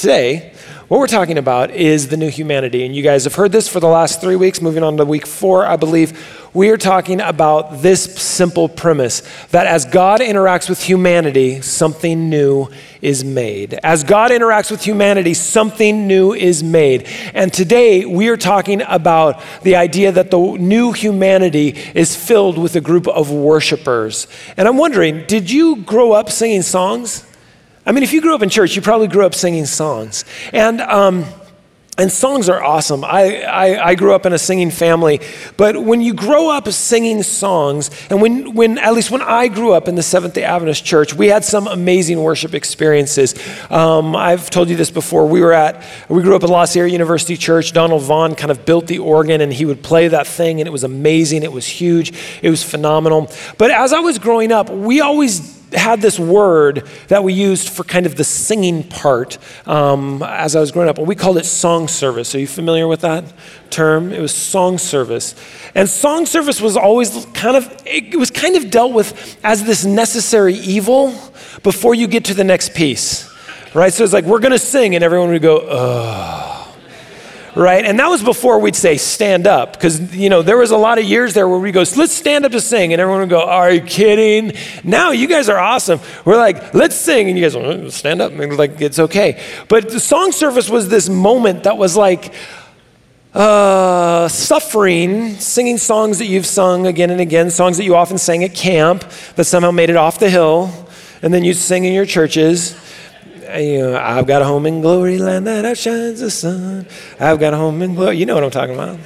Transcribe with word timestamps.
today, 0.00 0.54
what 0.88 0.98
we're 0.98 1.06
talking 1.06 1.36
about 1.36 1.70
is 1.70 2.08
the 2.08 2.16
new 2.16 2.30
humanity. 2.30 2.86
And 2.86 2.96
you 2.96 3.02
guys 3.02 3.24
have 3.24 3.34
heard 3.34 3.52
this 3.52 3.68
for 3.68 3.80
the 3.80 3.86
last 3.86 4.20
three 4.20 4.34
weeks, 4.34 4.62
moving 4.62 4.82
on 4.82 4.96
to 4.96 5.04
week 5.04 5.26
four, 5.26 5.66
I 5.66 5.76
believe. 5.76 6.48
We 6.54 6.70
are 6.70 6.78
talking 6.78 7.20
about 7.20 7.82
this 7.82 8.02
simple 8.16 8.68
premise 8.68 9.20
that 9.50 9.66
as 9.66 9.84
God 9.84 10.20
interacts 10.20 10.68
with 10.68 10.82
humanity, 10.82 11.60
something 11.60 12.30
new 12.30 12.68
is 13.02 13.24
made. 13.24 13.74
As 13.84 14.02
God 14.02 14.30
interacts 14.30 14.70
with 14.70 14.82
humanity, 14.82 15.34
something 15.34 16.08
new 16.08 16.32
is 16.32 16.64
made. 16.64 17.06
And 17.34 17.52
today 17.52 18.04
we 18.06 18.28
are 18.28 18.38
talking 18.38 18.82
about 18.82 19.40
the 19.62 19.76
idea 19.76 20.10
that 20.12 20.30
the 20.30 20.56
new 20.58 20.92
humanity 20.92 21.76
is 21.94 22.16
filled 22.16 22.58
with 22.58 22.74
a 22.74 22.80
group 22.80 23.06
of 23.06 23.30
worshipers. 23.30 24.26
And 24.56 24.66
I'm 24.66 24.78
wondering, 24.78 25.26
did 25.26 25.50
you 25.50 25.76
grow 25.76 26.12
up 26.12 26.30
singing 26.30 26.62
songs? 26.62 27.26
I 27.86 27.92
mean, 27.92 28.02
if 28.02 28.12
you 28.12 28.20
grew 28.20 28.34
up 28.34 28.42
in 28.42 28.50
church, 28.50 28.76
you 28.76 28.82
probably 28.82 29.08
grew 29.08 29.24
up 29.24 29.34
singing 29.34 29.66
songs. 29.66 30.24
And, 30.52 30.80
um, 30.80 31.24
and 32.00 32.10
songs 32.10 32.48
are 32.48 32.62
awesome. 32.62 33.04
I, 33.04 33.42
I, 33.42 33.88
I, 33.88 33.94
grew 33.94 34.14
up 34.14 34.24
in 34.24 34.32
a 34.32 34.38
singing 34.38 34.70
family, 34.70 35.20
but 35.58 35.82
when 35.82 36.00
you 36.00 36.14
grow 36.14 36.50
up 36.50 36.66
singing 36.68 37.22
songs, 37.22 37.90
and 38.08 38.22
when, 38.22 38.54
when 38.54 38.78
at 38.78 38.94
least 38.94 39.10
when 39.10 39.20
I 39.20 39.48
grew 39.48 39.72
up 39.72 39.86
in 39.86 39.96
the 39.96 40.02
Seventh 40.02 40.32
day 40.32 40.44
Adventist 40.44 40.82
church, 40.82 41.12
we 41.12 41.26
had 41.26 41.44
some 41.44 41.66
amazing 41.66 42.22
worship 42.22 42.54
experiences. 42.54 43.34
Um, 43.70 44.16
I've 44.16 44.48
told 44.48 44.70
you 44.70 44.76
this 44.76 44.90
before. 44.90 45.26
We 45.26 45.42
were 45.42 45.52
at, 45.52 45.84
we 46.08 46.22
grew 46.22 46.36
up 46.36 46.42
at 46.42 46.48
La 46.48 46.64
Sierra 46.64 46.88
University 46.88 47.36
Church. 47.36 47.72
Donald 47.72 48.02
Vaughn 48.02 48.34
kind 48.34 48.50
of 48.50 48.64
built 48.64 48.86
the 48.86 48.98
organ, 48.98 49.42
and 49.42 49.52
he 49.52 49.66
would 49.66 49.82
play 49.82 50.08
that 50.08 50.26
thing, 50.26 50.60
and 50.60 50.66
it 50.66 50.72
was 50.72 50.84
amazing. 50.84 51.42
It 51.42 51.52
was 51.52 51.66
huge. 51.66 52.14
It 52.40 52.48
was 52.48 52.62
phenomenal. 52.62 53.30
But 53.58 53.72
as 53.72 53.92
I 53.92 53.98
was 53.98 54.18
growing 54.18 54.52
up, 54.52 54.70
we 54.70 55.02
always 55.02 55.59
had 55.72 56.00
this 56.00 56.18
word 56.18 56.86
that 57.08 57.24
we 57.24 57.32
used 57.32 57.68
for 57.68 57.84
kind 57.84 58.06
of 58.06 58.16
the 58.16 58.24
singing 58.24 58.82
part 58.82 59.38
um, 59.66 60.22
as 60.22 60.56
I 60.56 60.60
was 60.60 60.72
growing 60.72 60.88
up, 60.88 60.98
and 60.98 61.06
we 61.06 61.14
called 61.14 61.38
it 61.38 61.44
song 61.44 61.88
service. 61.88 62.34
Are 62.34 62.38
you 62.38 62.46
familiar 62.46 62.88
with 62.88 63.00
that 63.00 63.24
term? 63.70 64.12
It 64.12 64.20
was 64.20 64.34
song 64.34 64.78
service. 64.78 65.34
And 65.74 65.88
song 65.88 66.26
service 66.26 66.60
was 66.60 66.76
always 66.76 67.26
kind 67.34 67.56
of, 67.56 67.82
it 67.86 68.16
was 68.16 68.30
kind 68.30 68.56
of 68.56 68.70
dealt 68.70 68.92
with 68.92 69.38
as 69.44 69.64
this 69.64 69.84
necessary 69.84 70.54
evil 70.54 71.14
before 71.62 71.94
you 71.94 72.06
get 72.06 72.24
to 72.26 72.34
the 72.34 72.44
next 72.44 72.74
piece, 72.74 73.28
right? 73.74 73.92
So 73.92 74.04
it's 74.04 74.12
like, 74.12 74.24
we're 74.24 74.40
going 74.40 74.52
to 74.52 74.58
sing, 74.58 74.94
and 74.94 75.04
everyone 75.04 75.30
would 75.30 75.42
go, 75.42 75.58
ugh 75.58 76.59
right? 77.56 77.84
And 77.84 77.98
that 77.98 78.08
was 78.08 78.22
before 78.22 78.58
we'd 78.58 78.76
say 78.76 78.96
stand 78.96 79.46
up, 79.46 79.72
because 79.72 80.14
you 80.14 80.28
know 80.28 80.42
there 80.42 80.56
was 80.56 80.70
a 80.70 80.76
lot 80.76 80.98
of 80.98 81.04
years 81.04 81.34
there 81.34 81.48
where 81.48 81.58
we 81.58 81.72
go, 81.72 81.80
let's 81.96 82.12
stand 82.12 82.44
up 82.44 82.52
to 82.52 82.60
sing, 82.60 82.92
and 82.92 83.00
everyone 83.00 83.20
would 83.20 83.30
go, 83.30 83.42
are 83.42 83.70
you 83.72 83.80
kidding? 83.80 84.52
Now 84.84 85.10
you 85.10 85.26
guys 85.26 85.48
are 85.48 85.58
awesome. 85.58 86.00
We're 86.24 86.36
like, 86.36 86.74
let's 86.74 86.96
sing, 86.96 87.28
and 87.28 87.38
you 87.38 87.44
guys 87.44 87.54
go, 87.54 87.88
stand 87.88 88.22
up, 88.22 88.32
and 88.32 88.56
like 88.56 88.80
it's 88.80 88.98
okay. 88.98 89.42
But 89.68 89.90
the 89.90 90.00
song 90.00 90.32
service 90.32 90.70
was 90.70 90.88
this 90.88 91.08
moment 91.08 91.64
that 91.64 91.76
was 91.76 91.96
like. 91.96 92.34
Uh, 93.32 94.26
suffering, 94.26 95.34
singing 95.34 95.78
songs 95.78 96.18
that 96.18 96.26
you've 96.26 96.44
sung 96.44 96.88
again 96.88 97.10
and 97.10 97.20
again, 97.20 97.48
songs 97.48 97.76
that 97.76 97.84
you 97.84 97.94
often 97.94 98.18
sang 98.18 98.42
at 98.42 98.52
camp 98.52 99.04
that 99.36 99.44
somehow 99.44 99.70
made 99.70 99.88
it 99.88 99.94
off 99.94 100.18
the 100.18 100.28
hill, 100.28 100.68
and 101.22 101.32
then 101.32 101.44
you 101.44 101.54
sing 101.54 101.84
in 101.84 101.92
your 101.92 102.04
churches 102.04 102.74
you 103.58 103.84
uh, 103.84 103.90
know, 103.90 103.98
I've 103.98 104.26
got 104.26 104.42
a 104.42 104.44
home 104.44 104.66
in 104.66 104.80
glory 104.80 105.18
land 105.18 105.46
that 105.46 105.64
outshines 105.64 106.20
the 106.20 106.30
sun. 106.30 106.86
I've 107.18 107.40
got 107.40 107.54
a 107.54 107.56
home 107.56 107.82
in 107.82 107.94
glory. 107.94 108.16
You 108.16 108.26
know 108.26 108.34
what 108.34 108.44
I'm 108.44 108.50
talking 108.50 108.74
about. 108.74 108.98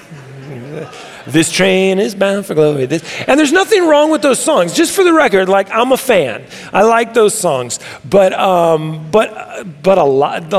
This 1.27 1.51
train 1.51 1.99
is 1.99 2.15
bound 2.15 2.45
for 2.45 2.55
glory. 2.55 2.85
This, 2.85 3.03
and 3.23 3.39
there's 3.39 3.53
nothing 3.53 3.89
wrong 3.89 4.11
with 4.11 4.21
those 4.21 4.39
songs. 4.39 4.75
Just 4.75 4.95
for 4.95 5.05
the 5.05 5.13
record, 5.13 5.49
like 5.49 5.71
I'm 5.71 5.93
a 5.93 5.97
fan. 5.97 6.45
I 6.73 6.83
like 6.83 7.15
those 7.15 7.37
songs, 7.37 7.81
but 8.05 8.35
um, 8.35 9.11
but 9.11 9.83
but 9.83 9.97
a 9.97 10.05
lot, 10.05 10.53
a, 10.53 10.59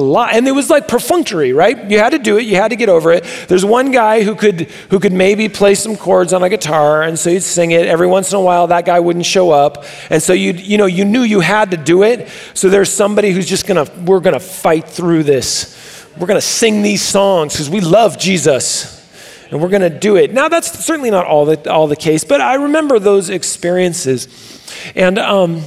lot, 0.00 0.34
and 0.34 0.48
it 0.48 0.52
was 0.52 0.68
like 0.68 0.88
perfunctory, 0.88 1.52
right? 1.52 1.90
You 1.90 1.98
had 1.98 2.10
to 2.10 2.18
do 2.18 2.38
it. 2.38 2.46
You 2.46 2.56
had 2.56 2.68
to 2.68 2.76
get 2.76 2.88
over 2.88 3.12
it. 3.12 3.24
There's 3.46 3.64
one 3.64 3.92
guy 3.92 4.24
who 4.24 4.34
could 4.34 4.62
who 4.90 4.98
could 4.98 5.12
maybe 5.12 5.48
play 5.48 5.76
some 5.76 5.96
chords 5.96 6.32
on 6.32 6.42
a 6.42 6.48
guitar, 6.48 7.02
and 7.02 7.16
so 7.16 7.30
you'd 7.30 7.44
sing 7.44 7.70
it. 7.70 7.86
Every 7.86 8.08
once 8.08 8.32
in 8.32 8.36
a 8.36 8.42
while, 8.42 8.66
that 8.66 8.84
guy 8.84 8.98
wouldn't 8.98 9.26
show 9.26 9.52
up, 9.52 9.84
and 10.10 10.20
so 10.20 10.32
you 10.32 10.52
you 10.52 10.76
know 10.76 10.86
you 10.86 11.04
knew 11.04 11.22
you 11.22 11.38
had 11.38 11.70
to 11.70 11.76
do 11.76 12.02
it. 12.02 12.28
So 12.54 12.68
there's 12.68 12.92
somebody 12.92 13.30
who's 13.30 13.48
just 13.48 13.64
gonna 13.64 13.86
we're 14.04 14.20
gonna 14.20 14.40
fight 14.40 14.88
through 14.88 15.22
this. 15.22 15.76
We're 16.18 16.26
gonna 16.26 16.40
sing 16.40 16.82
these 16.82 17.02
songs 17.02 17.52
because 17.52 17.70
we 17.70 17.80
love 17.80 18.18
Jesus 18.18 18.99
and 19.50 19.60
we're 19.60 19.68
going 19.68 19.82
to 19.82 19.90
do 19.90 20.16
it. 20.16 20.32
Now, 20.32 20.48
that's 20.48 20.84
certainly 20.84 21.10
not 21.10 21.26
all 21.26 21.44
the, 21.44 21.70
all 21.70 21.86
the 21.86 21.96
case, 21.96 22.24
but 22.24 22.40
I 22.40 22.54
remember 22.54 22.98
those 22.98 23.30
experiences. 23.30 24.28
And, 24.94 25.18
um, 25.18 25.62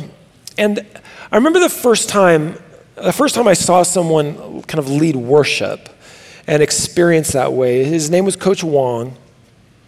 and 0.57 0.85
I 1.31 1.35
remember 1.35 1.59
the 1.59 1.69
first 1.69 2.09
time, 2.09 2.57
the 2.95 3.11
first 3.11 3.35
time 3.35 3.47
I 3.47 3.53
saw 3.53 3.83
someone 3.83 4.61
kind 4.63 4.79
of 4.79 4.89
lead 4.89 5.15
worship 5.15 5.89
and 6.47 6.61
experience 6.61 7.31
that 7.31 7.53
way. 7.53 7.83
His 7.83 8.09
name 8.09 8.25
was 8.25 8.35
Coach 8.35 8.63
Wong. 8.63 9.17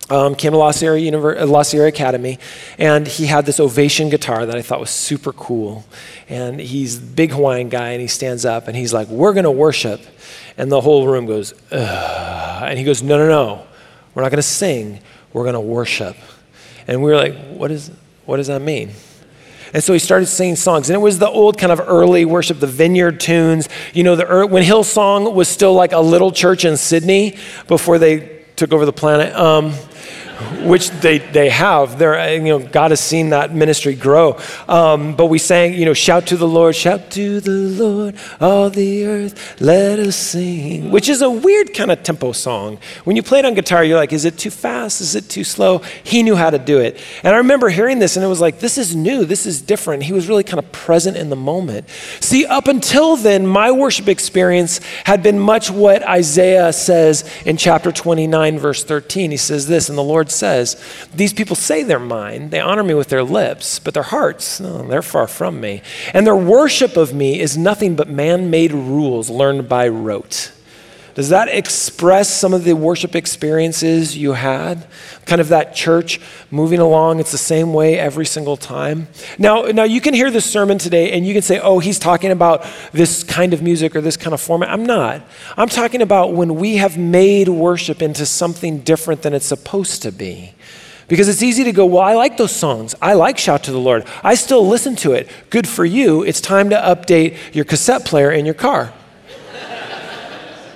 Um, 0.07 0.35
came 0.35 0.51
to 0.51 0.57
La 0.59 0.69
Sierra, 0.69 1.45
La 1.47 1.63
Sierra 1.63 1.88
Academy, 1.88 2.38
and 2.78 3.07
he 3.07 3.25
had 3.25 3.47
this 3.47 3.59
ovation 3.59 4.09
guitar 4.09 4.45
that 4.45 4.55
I 4.55 4.61
thought 4.61 4.79
was 4.79 4.91
super 4.91 5.34
cool. 5.34 5.84
And 6.29 6.59
he's 6.59 7.00
big 7.00 7.31
Hawaiian 7.31 7.69
guy, 7.69 7.89
and 7.89 8.01
he 8.01 8.07
stands 8.07 8.45
up 8.45 8.67
and 8.67 8.78
he's 8.78 8.94
like, 8.94 9.07
We're 9.07 9.34
going 9.34 9.45
to 9.45 9.51
worship. 9.51 10.01
And 10.57 10.72
the 10.72 10.79
whole 10.81 11.07
room 11.07 11.25
goes, 11.25 11.55
Ugh. 11.72 12.63
And 12.63 12.78
he 12.78 12.85
goes, 12.85 13.01
No, 13.01 13.17
no, 13.17 13.28
no. 13.28 13.67
We're 14.15 14.23
not 14.23 14.31
going 14.31 14.37
to 14.37 14.41
sing, 14.41 15.01
we're 15.33 15.43
going 15.43 15.53
to 15.53 15.59
worship. 15.59 16.15
And 16.87 17.03
we 17.03 17.11
were 17.11 17.17
like, 17.17 17.35
what, 17.49 17.69
is, 17.69 17.91
what 18.25 18.37
does 18.37 18.47
that 18.47 18.61
mean? 18.61 18.91
And 19.73 19.83
so 19.83 19.91
he 19.91 19.99
started 19.99 20.27
singing 20.27 20.55
songs. 20.55 20.89
And 20.89 20.95
it 20.95 20.99
was 20.99 21.19
the 21.19 21.27
old 21.27 21.57
kind 21.57 21.71
of 21.71 21.81
early 21.81 22.23
worship, 22.23 22.59
the 22.59 22.67
vineyard 22.67 23.19
tunes. 23.19 23.67
You 23.93 24.03
know, 24.03 24.15
the, 24.15 24.47
when 24.47 24.63
Hillsong 24.63 25.33
was 25.33 25.49
still 25.49 25.73
like 25.73 25.91
a 25.91 25.99
little 25.99 26.31
church 26.31 26.63
in 26.63 26.77
Sydney 26.77 27.37
before 27.67 27.99
they 27.99 28.45
took 28.55 28.71
over 28.71 28.85
the 28.85 28.93
planet. 28.93 29.35
Um, 29.35 29.73
which 30.63 30.90
they, 30.90 31.19
they 31.19 31.50
have. 31.50 31.97
They're, 31.97 32.35
you 32.35 32.57
know, 32.57 32.59
God 32.59 32.91
has 32.91 33.00
seen 33.00 33.29
that 33.29 33.53
ministry 33.53 33.96
grow. 33.96 34.40
Um, 34.68 35.16
but 35.16 35.28
we 35.28 35.38
sang, 35.38 35.73
you 35.73 35.85
know, 35.85 35.94
shout 35.94 36.28
to 36.28 36.38
the 36.38 36.47
Lord, 36.47 36.75
shout 36.75 37.12
to 37.12 37.40
the 37.40 37.51
Lord, 37.51 38.16
all 38.41 38.69
the 38.69 39.06
earth, 39.06 39.62
let 39.62 40.00
us 40.00 40.16
sing, 40.16 40.91
which 40.91 41.09
is 41.09 41.22
a 41.22 41.29
weird 41.29 41.73
kind 41.73 41.91
of 41.91 42.03
tempo 42.03 42.31
song. 42.31 42.79
When 43.03 43.16
you 43.16 43.23
play 43.23 43.40
it 43.40 43.46
on 43.46 43.53
guitar, 43.53 43.84
you're 43.84 43.97
like, 43.97 44.13
is 44.13 44.25
it 44.25 44.38
too 44.38 44.50
fast? 44.50 45.01
Is 45.01 45.16
it 45.16 45.29
too 45.29 45.44
slow? 45.44 45.79
He 46.03 46.23
knew 46.23 46.35
how 46.35 46.50
to 46.50 46.59
do 46.59 46.79
it. 46.79 47.00
And 47.23 47.34
I 47.34 47.40
remember 47.40 47.69
hearing 47.69 48.00
this, 48.00 48.16
and 48.16 48.25
it 48.25 48.29
was 48.29 48.41
like, 48.41 48.59
this 48.59 48.78
is 48.78 48.96
new, 48.96 49.25
this 49.25 49.46
is 49.46 49.62
different. 49.62 50.03
He 50.03 50.13
was 50.13 50.28
really 50.28 50.44
kind 50.44 50.59
of 50.59 50.72
present 50.72 51.17
in 51.17 51.29
the 51.29 51.35
moment. 51.35 51.88
See, 52.19 52.46
up 52.46 52.67
until 52.67 53.16
then, 53.16 53.47
my 53.47 53.72
worship 53.72 54.07
experience 54.07 54.79
had 55.06 55.23
been 55.23 55.40
much 55.40 55.69
what 55.69 56.03
Isaiah 56.03 56.73
says 56.73 57.29
in 57.46 57.57
chapter 57.57 57.91
29, 57.91 58.59
verse 58.59 58.84
13. 58.84 59.31
He 59.31 59.38
says 59.38 59.67
this, 59.67 59.90
and 59.90 59.97
the 59.97 60.03
Lord 60.03 60.24
Lord 60.25 60.31
says, 60.31 60.75
These 61.13 61.33
people 61.33 61.55
say 61.55 61.83
they're 61.83 61.99
mine. 61.99 62.49
They 62.49 62.59
honor 62.59 62.83
me 62.83 62.95
with 62.95 63.09
their 63.09 63.23
lips, 63.23 63.77
but 63.77 63.93
their 63.93 64.01
hearts, 64.01 64.59
no, 64.59 64.87
they're 64.87 65.03
far 65.03 65.27
from 65.27 65.61
me. 65.61 65.83
And 66.15 66.25
their 66.25 66.35
worship 66.35 66.97
of 66.97 67.13
me 67.13 67.39
is 67.39 67.55
nothing 67.55 67.95
but 67.95 68.09
man 68.09 68.49
made 68.49 68.71
rules 68.71 69.29
learned 69.29 69.69
by 69.69 69.87
rote. 69.87 70.51
Does 71.15 71.29
that 71.29 71.47
express 71.47 72.29
some 72.29 72.53
of 72.53 72.65
the 72.65 72.75
worship 72.75 73.15
experiences 73.15 74.17
you 74.17 74.33
had? 74.33 74.85
Kind 75.25 75.39
of 75.39 75.47
that 75.47 75.73
church 75.73 76.19
moving 76.51 76.81
along, 76.81 77.21
it's 77.21 77.31
the 77.31 77.37
same 77.37 77.73
way 77.73 77.97
every 77.97 78.25
single 78.25 78.57
time. 78.57 79.07
Now, 79.39 79.61
now 79.61 79.83
you 79.83 80.01
can 80.01 80.13
hear 80.13 80.29
this 80.29 80.43
sermon 80.43 80.77
today 80.77 81.13
and 81.13 81.25
you 81.25 81.31
can 81.31 81.41
say, 81.41 81.57
oh, 81.57 81.79
he's 81.79 81.99
talking 81.99 82.31
about 82.31 82.65
this 82.91 83.23
kind 83.23 83.53
of 83.53 83.61
music 83.61 83.95
or 83.95 84.01
this 84.01 84.17
kind 84.17 84.33
of 84.33 84.41
format. 84.41 84.69
I'm 84.69 84.85
not. 84.85 85.21
I'm 85.55 85.69
talking 85.69 86.01
about 86.01 86.33
when 86.33 86.55
we 86.55 86.75
have 86.75 86.97
made 86.97 87.47
worship 87.47 88.01
into 88.01 88.25
something 88.25 88.79
different 88.79 89.21
than 89.21 89.33
it's 89.33 89.45
supposed 89.45 90.01
to 90.01 90.11
be. 90.11 90.53
Because 91.07 91.29
it's 91.29 91.43
easy 91.43 91.63
to 91.63 91.71
go, 91.71 91.85
well, 91.85 92.03
I 92.03 92.15
like 92.15 92.35
those 92.35 92.53
songs. 92.53 92.93
I 93.01 93.13
like 93.13 93.37
Shout 93.37 93.63
to 93.65 93.71
the 93.71 93.79
Lord. 93.79 94.05
I 94.21 94.35
still 94.35 94.67
listen 94.67 94.97
to 94.97 95.13
it. 95.13 95.29
Good 95.49 95.65
for 95.65 95.85
you. 95.85 96.23
It's 96.23 96.41
time 96.41 96.71
to 96.71 96.75
update 96.75 97.37
your 97.55 97.63
cassette 97.63 98.03
player 98.03 98.31
in 98.31 98.43
your 98.43 98.55
car. 98.55 98.91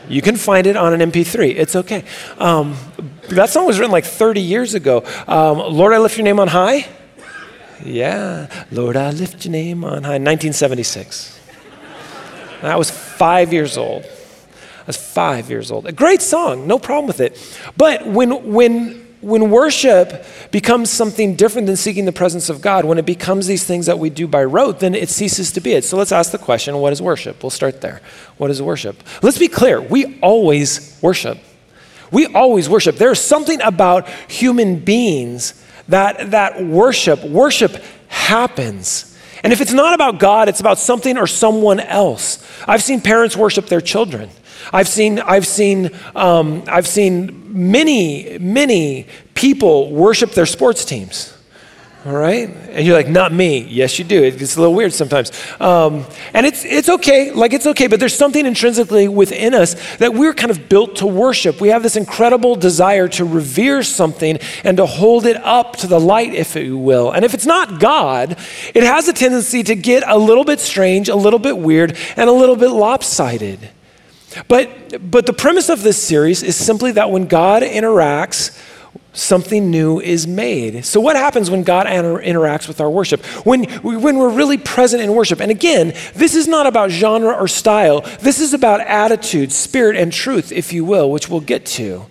You 0.10 0.22
can 0.22 0.36
find 0.36 0.66
it 0.68 0.76
on 0.76 1.00
an 1.00 1.12
MP3. 1.12 1.56
It's 1.56 1.76
okay. 1.76 2.04
Um, 2.40 2.76
that 3.30 3.50
song 3.50 3.68
was 3.68 3.80
written 3.80 3.92
like 3.92 4.06
30 4.06 4.42
years 4.42 4.74
ago. 4.74 5.04
Um, 5.28 5.60
Lord, 5.60 5.94
I 5.94 6.00
lift 6.00 6.18
your 6.18 6.26
name 6.26 6.40
on 6.40 6.48
high. 6.48 6.88
Yeah. 7.86 8.48
Lord, 8.72 8.98
I 8.98 9.12
lift 9.12 9.46
your 9.46 9.52
name 9.52 9.84
on 9.86 10.04
high. 10.04 10.18
1976. 10.18 11.40
I 12.64 12.76
was 12.76 12.90
five 12.90 13.54
years 13.54 13.78
old. 13.78 14.04
I 14.04 14.88
was 14.88 14.98
five 14.98 15.50
years 15.50 15.72
old. 15.72 15.86
A 15.86 15.92
great 15.92 16.22
song, 16.22 16.68
no 16.68 16.80
problem 16.80 17.06
with 17.06 17.22
it. 17.22 17.38
But 17.78 18.06
when, 18.08 18.52
when 18.52 19.09
when 19.22 19.52
worship 19.52 20.26
becomes 20.52 20.90
something 20.90 21.36
different 21.36 21.68
than 21.68 21.76
seeking 21.76 22.06
the 22.06 22.12
presence 22.12 22.50
of 22.50 22.62
God, 22.62 22.86
when 22.86 22.98
it 22.98 23.06
becomes 23.06 23.48
these 23.48 23.66
things 23.66 23.86
that 23.88 24.00
we 24.00 24.10
do 24.10 24.28
by 24.28 24.44
rote, 24.44 24.80
then 24.80 24.96
it 24.96 25.10
ceases 25.10 25.52
to 25.54 25.62
be 25.62 25.74
it. 25.74 25.84
So 25.84 25.98
let's 25.98 26.12
ask 26.12 26.32
the 26.32 26.38
question 26.38 26.78
what 26.78 26.94
is 26.94 27.02
worship? 27.02 27.44
We'll 27.44 27.50
start 27.50 27.82
there. 27.82 28.02
What 28.38 28.50
is 28.50 28.62
worship? 28.62 29.04
Let's 29.22 29.38
be 29.38 29.48
clear 29.48 29.82
we 29.82 30.20
always 30.22 30.98
worship. 31.02 31.38
We 32.12 32.28
always 32.28 32.70
worship. 32.70 32.96
There's 32.96 33.22
something 33.22 33.62
about 33.62 34.08
human 34.30 34.80
beings 34.80 35.64
that, 35.90 36.32
that 36.32 36.64
worship, 36.64 37.24
worship 37.24 37.84
happens. 38.08 39.18
And 39.44 39.54
if 39.54 39.62
it's 39.62 39.74
not 39.74 39.94
about 39.94 40.20
God, 40.20 40.50
it's 40.50 40.60
about 40.60 40.80
something 40.80 41.18
or 41.18 41.28
someone 41.28 41.80
else. 41.80 42.46
I've 42.68 42.84
seen 42.84 43.02
parents 43.02 43.38
worship 43.38 43.68
their 43.68 43.82
children. 43.82 44.30
I've 44.72 44.88
seen, 44.88 45.20
I've 45.20 45.48
seen, 45.48 45.92
um, 46.16 46.64
I've 46.68 46.88
seen 46.88 47.72
many, 47.72 48.38
many 48.40 49.08
people 49.34 49.92
worship 49.92 50.32
their 50.32 50.46
sports 50.46 50.86
teams. 50.86 51.36
All 52.06 52.14
right? 52.14 52.50
And 52.50 52.88
you're 52.88 52.96
like, 52.96 53.10
not 53.10 53.34
me. 53.34 53.60
Yes, 53.60 54.00
you 54.00 54.06
do. 54.06 54.24
It's 54.24 54.56
a 54.56 54.60
little 54.60 54.74
weird 54.74 54.94
sometimes. 54.94 55.34
Um, 55.60 56.06
and 56.34 56.46
it's, 56.46 56.64
it's 56.64 56.88
okay. 56.88 57.32
Like, 57.32 57.52
it's 57.52 57.68
okay. 57.68 57.88
But 57.88 58.00
there's 58.00 58.16
something 58.16 58.46
intrinsically 58.46 59.10
within 59.10 59.54
us 59.54 59.98
that 59.98 60.14
we're 60.14 60.34
kind 60.34 60.50
of 60.50 60.70
built 60.70 60.96
to 60.98 61.06
worship. 61.06 61.60
We 61.60 61.68
have 61.70 61.84
this 61.84 61.98
incredible 61.98 62.56
desire 62.56 63.10
to 63.10 63.26
revere 63.26 63.84
something 63.84 64.40
and 64.64 64.78
to 64.78 64.86
hold 64.86 65.26
it 65.26 65.36
up 65.44 65.76
to 65.78 65.88
the 65.88 66.00
light, 66.00 66.34
if 66.34 66.56
you 66.56 66.78
will. 66.78 67.12
And 67.12 67.26
if 67.26 67.34
it's 67.34 67.46
not 67.46 67.82
God, 67.82 68.38
it 68.74 68.84
has 68.84 69.10
a 69.10 69.14
tendency 69.14 69.62
to 69.64 69.76
get 69.76 70.04
a 70.08 70.18
little 70.18 70.46
bit 70.46 70.62
strange, 70.62 71.10
a 71.10 71.16
little 71.16 71.40
bit 71.40 71.58
weird, 71.58 71.98
and 72.16 72.30
a 72.30 72.34
little 72.34 72.56
bit 72.56 72.70
lopsided. 72.70 73.72
But, 74.48 75.12
but 75.12 75.26
the 75.26 75.34
premise 75.34 75.70
of 75.70 75.84
this 75.84 76.02
series 76.02 76.44
is 76.44 76.56
simply 76.56 76.92
that 76.94 77.12
when 77.12 77.28
God 77.28 77.64
interacts, 77.64 78.58
something 79.14 79.70
new 79.70 80.00
is 80.00 80.28
made. 80.28 80.86
So, 80.86 81.00
what 81.00 81.16
happens 81.16 81.50
when 81.50 81.64
God 81.64 81.88
inter- 81.88 82.22
interacts 82.22 82.68
with 82.68 82.80
our 82.80 82.90
worship? 82.90 83.26
When, 83.46 83.62
we, 83.82 83.98
when 83.98 84.18
we're 84.18 84.30
really 84.30 84.58
present 84.58 85.02
in 85.02 85.14
worship. 85.14 85.42
And 85.42 85.52
again, 85.52 85.94
this 86.16 86.36
is 86.36 86.48
not 86.48 86.68
about 86.68 86.92
genre 86.92 87.34
or 87.34 87.48
style, 87.48 88.02
this 88.22 88.40
is 88.40 88.54
about 88.54 88.82
attitude, 88.82 89.52
spirit, 89.52 89.96
and 89.96 90.12
truth, 90.12 90.52
if 90.52 90.74
you 90.74 90.86
will, 90.86 91.12
which 91.12 91.30
we'll 91.30 91.42
get 91.42 91.66
to. 91.68 92.06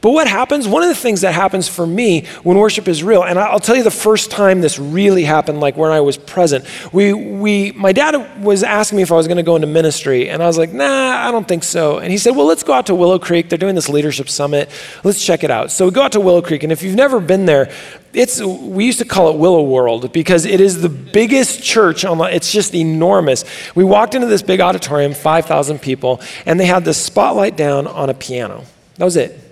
But 0.00 0.10
what 0.10 0.28
happens? 0.28 0.68
One 0.68 0.82
of 0.82 0.88
the 0.88 0.94
things 0.94 1.22
that 1.22 1.34
happens 1.34 1.68
for 1.68 1.86
me 1.86 2.26
when 2.42 2.58
worship 2.58 2.88
is 2.88 3.02
real, 3.02 3.22
and 3.22 3.38
I'll 3.38 3.60
tell 3.60 3.76
you 3.76 3.82
the 3.82 3.90
first 3.90 4.30
time 4.30 4.60
this 4.60 4.78
really 4.78 5.24
happened, 5.24 5.60
like 5.60 5.76
when 5.76 5.90
I 5.90 6.00
was 6.00 6.16
present. 6.16 6.64
We, 6.92 7.12
we, 7.12 7.72
my 7.72 7.92
dad 7.92 8.42
was 8.42 8.62
asking 8.62 8.96
me 8.96 9.02
if 9.02 9.12
I 9.12 9.16
was 9.16 9.26
going 9.26 9.38
to 9.38 9.42
go 9.42 9.56
into 9.56 9.66
ministry, 9.66 10.28
and 10.28 10.42
I 10.42 10.46
was 10.46 10.58
like, 10.58 10.72
nah, 10.72 11.26
I 11.26 11.30
don't 11.30 11.48
think 11.48 11.64
so. 11.64 11.98
And 11.98 12.10
he 12.10 12.18
said, 12.18 12.36
well, 12.36 12.46
let's 12.46 12.62
go 12.62 12.72
out 12.72 12.86
to 12.86 12.94
Willow 12.94 13.18
Creek. 13.18 13.48
They're 13.48 13.58
doing 13.58 13.74
this 13.74 13.88
leadership 13.88 14.28
summit. 14.28 14.70
Let's 15.04 15.24
check 15.24 15.44
it 15.44 15.50
out. 15.50 15.70
So 15.70 15.86
we 15.86 15.90
go 15.92 16.02
out 16.02 16.12
to 16.12 16.20
Willow 16.20 16.42
Creek, 16.42 16.62
and 16.62 16.72
if 16.72 16.82
you've 16.82 16.96
never 16.96 17.20
been 17.20 17.46
there, 17.46 17.70
it's 18.12 18.40
we 18.40 18.86
used 18.86 18.98
to 18.98 19.04
call 19.04 19.28
it 19.30 19.36
Willow 19.36 19.62
World 19.62 20.10
because 20.12 20.46
it 20.46 20.60
is 20.60 20.80
the 20.80 20.88
biggest 20.88 21.62
church 21.62 22.04
on 22.04 22.16
the, 22.16 22.24
it's 22.24 22.50
just 22.50 22.74
enormous. 22.74 23.44
We 23.74 23.84
walked 23.84 24.14
into 24.14 24.26
this 24.26 24.42
big 24.42 24.60
auditorium, 24.60 25.12
5,000 25.12 25.80
people, 25.80 26.20
and 26.46 26.58
they 26.58 26.64
had 26.64 26.84
this 26.84 27.02
spotlight 27.02 27.56
down 27.56 27.86
on 27.86 28.08
a 28.08 28.14
piano. 28.14 28.64
That 28.96 29.04
was 29.04 29.16
it. 29.16 29.45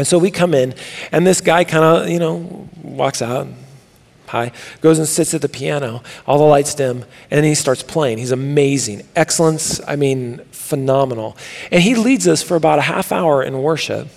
And 0.00 0.06
so 0.06 0.16
we 0.16 0.30
come 0.30 0.54
in, 0.54 0.74
and 1.12 1.26
this 1.26 1.42
guy 1.42 1.62
kind 1.62 1.84
of, 1.84 2.08
you 2.08 2.18
know, 2.18 2.66
walks 2.82 3.20
out, 3.20 3.46
hi, 4.28 4.50
goes 4.80 4.98
and 4.98 5.06
sits 5.06 5.34
at 5.34 5.42
the 5.42 5.48
piano, 5.48 6.02
all 6.26 6.38
the 6.38 6.44
lights 6.44 6.74
dim, 6.74 7.04
and 7.30 7.44
he 7.44 7.54
starts 7.54 7.82
playing. 7.82 8.16
He's 8.16 8.30
amazing. 8.30 9.06
Excellence, 9.14 9.78
I 9.86 9.96
mean, 9.96 10.38
phenomenal. 10.52 11.36
And 11.70 11.82
he 11.82 11.96
leads 11.96 12.26
us 12.26 12.42
for 12.42 12.56
about 12.56 12.78
a 12.78 12.82
half 12.82 13.12
hour 13.12 13.42
in 13.42 13.60
worship. 13.60 14.08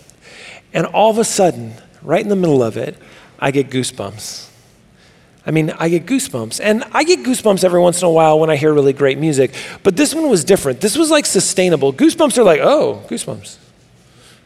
And 0.73 0.85
all 0.85 1.11
of 1.11 1.17
a 1.17 1.25
sudden, 1.25 1.73
right 2.01 2.21
in 2.21 2.29
the 2.29 2.37
middle 2.37 2.63
of 2.63 2.77
it, 2.77 2.97
I 3.37 3.51
get 3.51 3.69
goosebumps. 3.69 4.49
I 5.45 5.51
mean, 5.51 5.71
I 5.71 5.89
get 5.89 6.05
goosebumps. 6.05 6.61
And 6.63 6.85
I 6.93 7.03
get 7.03 7.23
goosebumps 7.23 7.65
every 7.65 7.81
once 7.81 8.01
in 8.01 8.07
a 8.07 8.09
while 8.09 8.39
when 8.39 8.49
I 8.49 8.55
hear 8.55 8.73
really 8.73 8.93
great 8.93 9.17
music. 9.17 9.53
But 9.83 9.97
this 9.97 10.15
one 10.15 10.29
was 10.29 10.45
different. 10.45 10.79
This 10.79 10.97
was 10.97 11.11
like 11.11 11.25
sustainable. 11.25 11.91
Goosebumps 11.91 12.37
are 12.37 12.43
like, 12.43 12.61
oh, 12.61 13.03
goosebumps 13.09 13.57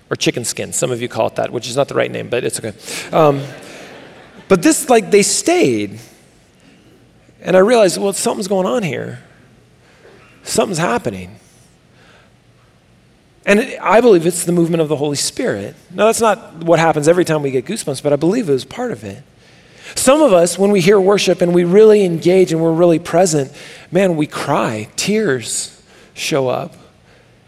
or 0.09 0.15
chicken 0.15 0.45
skin. 0.45 0.73
Some 0.73 0.91
of 0.91 1.01
you 1.01 1.09
call 1.09 1.27
it 1.27 1.35
that, 1.35 1.51
which 1.51 1.67
is 1.67 1.75
not 1.75 1.87
the 1.87 1.95
right 1.95 2.11
name, 2.11 2.29
but 2.29 2.43
it's 2.43 2.59
okay. 2.63 2.73
Um, 3.15 3.43
but 4.47 4.61
this, 4.61 4.89
like, 4.89 5.11
they 5.11 5.23
stayed. 5.23 5.99
And 7.41 7.55
I 7.55 7.59
realized, 7.59 7.97
well, 7.97 8.13
something's 8.13 8.47
going 8.47 8.65
on 8.65 8.83
here. 8.83 9.23
Something's 10.43 10.77
happening. 10.77 11.35
And 13.45 13.59
it, 13.59 13.79
I 13.81 14.01
believe 14.01 14.25
it's 14.25 14.45
the 14.45 14.51
movement 14.51 14.81
of 14.81 14.89
the 14.89 14.95
Holy 14.95 15.15
Spirit. 15.15 15.75
Now, 15.91 16.05
that's 16.05 16.21
not 16.21 16.63
what 16.63 16.79
happens 16.79 17.07
every 17.07 17.25
time 17.25 17.41
we 17.41 17.51
get 17.51 17.65
goosebumps, 17.65 18.03
but 18.03 18.13
I 18.13 18.15
believe 18.15 18.49
it 18.49 18.53
was 18.53 18.65
part 18.65 18.91
of 18.91 19.03
it. 19.03 19.23
Some 19.95 20.21
of 20.21 20.33
us, 20.33 20.59
when 20.59 20.71
we 20.71 20.81
hear 20.81 20.99
worship 20.99 21.41
and 21.41 21.53
we 21.53 21.63
really 21.63 22.03
engage 22.03 22.51
and 22.51 22.61
we're 22.61 22.73
really 22.73 22.99
present, 22.99 23.51
man, 23.89 24.17
we 24.17 24.27
cry. 24.27 24.89
Tears 24.97 25.81
show 26.13 26.49
up. 26.49 26.75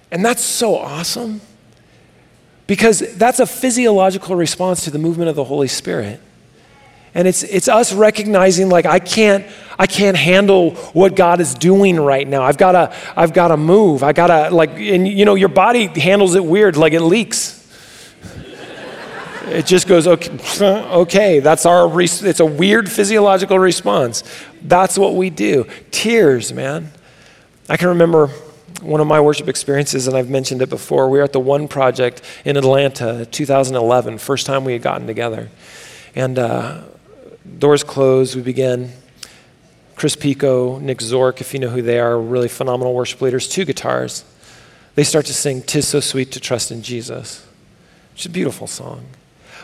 And 0.10 0.24
that's 0.24 0.42
so 0.42 0.76
awesome. 0.76 1.42
Because 2.70 3.00
that's 3.16 3.40
a 3.40 3.48
physiological 3.48 4.36
response 4.36 4.84
to 4.84 4.92
the 4.92 5.00
movement 5.00 5.28
of 5.28 5.36
the 5.36 5.44
Holy 5.44 5.68
Spirit. 5.68 6.22
And 7.16 7.28
it's, 7.28 7.42
it's 7.42 7.68
us 7.68 7.92
recognizing 7.92 8.70
like 8.70 8.86
I 8.86 9.00
can't, 9.00 9.44
I 9.80 9.88
can't 9.88 10.16
handle 10.16 10.76
what 10.94 11.16
God 11.16 11.42
is 11.42 11.56
doing 11.56 12.00
right 12.00 12.28
now. 12.28 12.44
I've 12.44 12.60
gotta, 12.60 12.96
I've 13.18 13.34
gotta 13.34 13.58
move. 13.58 14.04
I 14.04 14.14
gotta 14.14 14.56
like, 14.56 14.70
and 14.78 15.08
you 15.08 15.26
know, 15.26 15.34
your 15.34 15.50
body 15.50 15.88
handles 15.88 16.36
it 16.36 16.46
weird, 16.46 16.78
like 16.78 16.94
it 16.94 17.02
leaks. 17.02 17.56
it 19.48 19.66
just 19.66 19.88
goes, 19.88 20.06
okay, 20.06 20.38
okay 20.62 21.40
that's 21.40 21.66
our, 21.66 21.90
it's 22.00 22.40
a 22.40 22.46
weird 22.46 22.88
physiological 22.88 23.58
response. 23.58 24.24
That's 24.62 24.96
what 24.96 25.16
we 25.16 25.32
do. 25.32 25.66
Tears, 25.90 26.54
man. 26.54 26.92
I 27.68 27.78
can 27.78 27.88
remember 27.88 28.30
one 28.82 29.02
of 29.02 29.08
my 29.08 29.20
worship 29.20 29.48
experiences, 29.48 30.08
and 30.08 30.16
I've 30.16 30.30
mentioned 30.30 30.62
it 30.62 30.70
before, 30.70 31.10
we 31.10 31.18
were 31.20 31.24
at 31.24 31.34
the 31.34 31.40
One 31.40 31.68
Project 31.68 32.22
in 32.46 32.58
Atlanta, 32.58 33.26
2011, 33.26 34.18
first 34.18 34.46
time 34.46 34.66
we 34.66 34.74
had 34.74 34.82
gotten 34.82 35.08
together. 35.08 35.50
And 36.16 36.40
uh, 36.40 36.82
doors 37.58 37.84
closed, 37.84 38.36
we 38.36 38.42
began. 38.42 38.92
Chris 39.96 40.16
Picco, 40.16 40.80
Nick 40.80 41.00
Zork, 41.00 41.42
if 41.42 41.54
you 41.54 41.60
know 41.60 41.68
who 41.68 41.82
they 41.82 42.00
are, 42.00 42.18
really 42.18 42.48
phenomenal 42.48 42.94
worship 42.94 43.20
leaders, 43.20 43.50
two 43.50 43.66
guitars. 43.66 44.24
They 44.96 45.04
start 45.04 45.26
to 45.26 45.34
sing 45.34 45.62
Tis 45.62 45.90
So 45.90 46.00
Sweet 46.00 46.32
to 46.32 46.40
Trust 46.40 46.72
in 46.72 46.82
Jesus, 46.82 47.46
which 48.14 48.22
is 48.22 48.26
a 48.28 48.30
beautiful 48.30 48.66
song. 48.66 49.06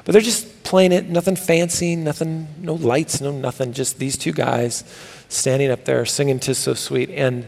But 0.04 0.12
they're 0.12 0.22
just 0.22 0.64
playing 0.64 0.92
it, 0.92 1.08
nothing 1.08 1.38
fancy, 1.38 1.96
nothing, 1.96 2.48
no 2.60 2.74
lights, 2.74 3.22
no 3.22 3.32
nothing, 3.32 3.72
just 3.72 3.98
these 3.98 4.18
two 4.18 4.34
guys 4.34 4.84
standing 5.30 5.72
up 5.72 5.86
there 5.86 6.06
singing 6.06 6.40
Tis 6.40 6.58
So 6.58 6.74
Sweet. 6.74 7.10
And 7.12 7.48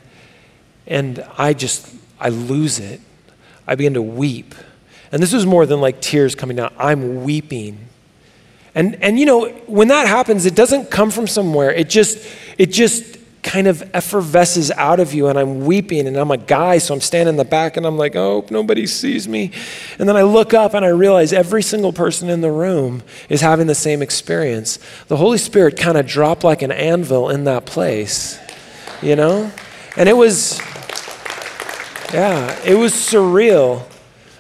and 0.88 1.26
I 1.38 1.54
just, 1.54 1.94
I 2.20 2.30
lose 2.30 2.80
it. 2.80 3.02
I 3.68 3.76
begin 3.76 3.94
to 3.96 4.02
weep. 4.02 4.56
And 5.12 5.22
this 5.22 5.34
was 5.34 5.46
more 5.46 5.66
than 5.66 5.82
like 5.82 6.02
tears 6.02 6.36
coming 6.36 6.58
down. 6.58 6.74
I'm 6.78 7.24
weeping. 7.24 7.88
And, 8.74 9.02
and 9.04 9.20
you 9.20 9.26
know, 9.26 9.50
when 9.68 9.88
that 9.90 10.08
happens, 10.08 10.46
it 10.46 10.56
doesn't 10.56 10.92
come 10.92 11.12
from 11.12 11.28
somewhere. 11.28 11.72
It 11.72 11.90
just, 11.90 12.28
it 12.58 12.68
just 12.68 13.18
kind 13.44 13.68
of 13.68 13.82
effervesces 13.94 14.72
out 14.72 15.00
of 15.00 15.14
you. 15.14 15.28
And 15.28 15.40
I'm 15.40 15.66
weeping 15.66 16.08
and 16.08 16.18
I'm 16.18 16.32
a 16.32 16.38
guy, 16.38 16.78
so 16.78 16.94
I'm 16.94 17.02
standing 17.02 17.34
in 17.34 17.38
the 17.38 17.46
back 17.46 17.78
and 17.78 17.86
I'm 17.86 17.98
like, 17.98 18.16
oh, 18.16 18.46
nobody 18.50 18.86
sees 18.86 19.28
me. 19.28 19.52
And 19.98 20.08
then 20.08 20.18
I 20.18 20.24
look 20.24 20.54
up 20.54 20.74
and 20.74 20.86
I 20.86 20.90
realize 20.90 21.34
every 21.34 21.64
single 21.64 21.94
person 21.94 22.30
in 22.30 22.42
the 22.42 22.52
room 22.52 23.04
is 23.30 23.42
having 23.42 23.68
the 23.68 23.76
same 23.76 24.02
experience. 24.02 24.80
The 25.08 25.18
Holy 25.18 25.38
Spirit 25.38 25.78
kind 25.78 25.98
of 25.98 26.06
dropped 26.06 26.44
like 26.44 26.62
an 26.62 26.72
anvil 26.72 27.30
in 27.30 27.46
that 27.46 27.66
place, 27.66 28.38
you 29.02 29.16
know? 29.16 29.52
And 29.96 30.10
it 30.10 30.18
was, 30.18 30.62
yeah, 32.14 32.60
it 32.64 32.76
was 32.76 32.94
surreal. 32.94 33.84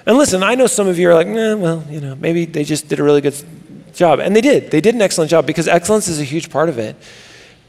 And 0.05 0.17
listen, 0.17 0.41
I 0.41 0.55
know 0.55 0.67
some 0.67 0.87
of 0.87 0.97
you 0.97 1.09
are 1.09 1.13
like, 1.13 1.27
nah, 1.27 1.55
well, 1.55 1.83
you 1.89 1.99
know, 1.99 2.15
maybe 2.15 2.45
they 2.45 2.63
just 2.63 2.87
did 2.87 2.99
a 2.99 3.03
really 3.03 3.21
good 3.21 3.35
job. 3.93 4.19
And 4.19 4.35
they 4.35 4.41
did. 4.41 4.71
They 4.71 4.79
did 4.79 4.95
an 4.95 5.01
excellent 5.01 5.29
job 5.29 5.45
because 5.45 5.67
excellence 5.67 6.07
is 6.07 6.19
a 6.19 6.23
huge 6.23 6.49
part 6.49 6.69
of 6.69 6.79
it. 6.79 6.95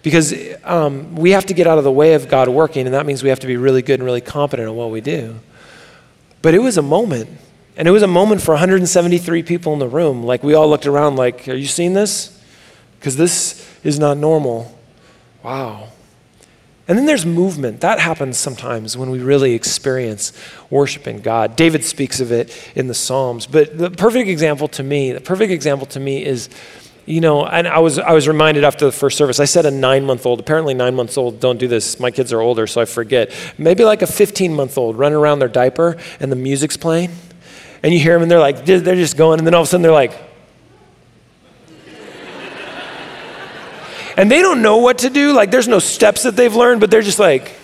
Because 0.03 0.33
um, 0.63 1.17
we 1.17 1.33
have 1.33 1.47
to 1.47 1.55
get 1.55 1.67
out 1.67 1.79
of 1.79 1.85
the 1.85 1.91
way 1.91 2.15
of 2.15 2.29
God 2.29 2.49
working, 2.49 2.87
and 2.87 2.95
that 2.95 3.05
means 3.07 3.25
we 3.25 3.31
have 3.31 3.41
to 3.41 3.49
be 3.49 3.57
really 3.57 3.83
good 3.83 3.99
and 3.99 4.05
really 4.05 4.21
competent 4.21 4.69
at 4.69 4.75
what 4.75 4.91
we 4.91 5.01
do. 5.01 5.41
But 6.41 6.55
it 6.55 6.61
was 6.61 6.79
a 6.79 6.83
moment. 6.83 7.29
And 7.77 7.87
it 7.87 7.91
was 7.91 8.03
a 8.03 8.09
moment 8.09 8.41
for 8.41 8.53
173 8.53 9.43
people 9.43 9.73
in 9.73 9.79
the 9.79 9.89
room. 9.89 10.25
Like, 10.25 10.43
we 10.43 10.55
all 10.55 10.69
looked 10.69 10.87
around, 10.87 11.17
like, 11.17 11.49
are 11.49 11.55
you 11.55 11.67
seeing 11.67 11.95
this? 11.95 12.41
Because 12.99 13.17
this 13.17 13.69
is 13.85 13.99
not 13.99 14.17
normal. 14.17 14.77
Wow. 15.43 15.89
And 16.89 16.97
then 16.97 17.05
there's 17.05 17.27
movement. 17.27 17.83
That 17.83 18.01
happens 18.01 18.39
sometimes 18.39 18.97
when 18.97 19.11
we 19.11 19.21
really 19.21 19.53
experience 19.53 20.33
worshiping 20.71 21.21
God. 21.21 21.55
David 21.55 21.85
speaks 21.85 22.19
of 22.19 22.33
it 22.33 22.51
in 22.75 22.87
the 22.87 22.95
Psalms. 22.95 23.47
But 23.47 23.77
the 23.77 23.91
perfect 23.91 24.29
example 24.29 24.69
to 24.69 24.83
me, 24.83 25.13
the 25.13 25.21
perfect 25.21 25.53
example 25.53 25.87
to 25.89 26.01
me 26.01 26.25
is, 26.25 26.49
you 27.05 27.21
know, 27.21 27.45
and 27.45 27.69
I 27.69 27.81
was, 27.81 27.99
I 27.99 28.13
was 28.13 28.27
reminded 28.27 28.65
after 28.65 28.87
the 28.87 28.93
first 28.93 29.19
service, 29.19 29.39
I 29.39 29.45
said 29.45 29.67
a 29.67 29.71
nine 29.71 30.07
month 30.07 30.25
old. 30.25 30.41
Apparently, 30.41 30.73
nine 30.73 30.95
months 30.95 31.19
old 31.19 31.41
don't 31.41 31.59
do 31.59 31.69
this. 31.69 32.01
My 32.01 32.11
kids 32.11 32.33
are 32.33 32.41
older, 32.41 32.67
so 32.67 32.81
I 32.81 32.87
forget. 32.87 33.33
Maybe 33.59 33.85
like 33.85 34.01
a 34.01 34.07
15 34.07 34.55
month 34.55 34.79
old 34.79 34.97
running 34.97 35.19
around 35.19 35.41
their 35.41 35.49
diaper 35.49 35.99
and 36.21 36.33
the 36.33 36.37
music's 36.37 36.79
playing. 36.79 37.11
And 37.83 37.93
you 37.93 38.01
hear 38.01 38.15
them 38.15 38.23
and 38.23 38.31
they're 38.31 38.41
like, 38.41 38.65
they're 38.65 38.95
just 38.97 39.17
going, 39.17 39.39
and 39.39 39.47
then 39.47 39.55
all 39.55 39.63
of 39.63 39.69
a 39.69 39.71
sudden 39.71 39.83
they're 39.83 39.93
like, 39.93 40.28
and 44.19 44.29
they 44.29 44.43
don't 44.43 44.63
know 44.63 44.79
what 44.79 44.99
to 44.99 45.11
do. 45.11 45.33
Like, 45.33 45.53
there's 45.53 45.69
no 45.69 45.79
steps 45.79 46.25
that 46.25 46.35
they've 46.35 46.55
learned, 46.55 46.81
but 46.81 46.91
they're 46.91 47.03
just 47.03 47.21
like, 47.21 47.55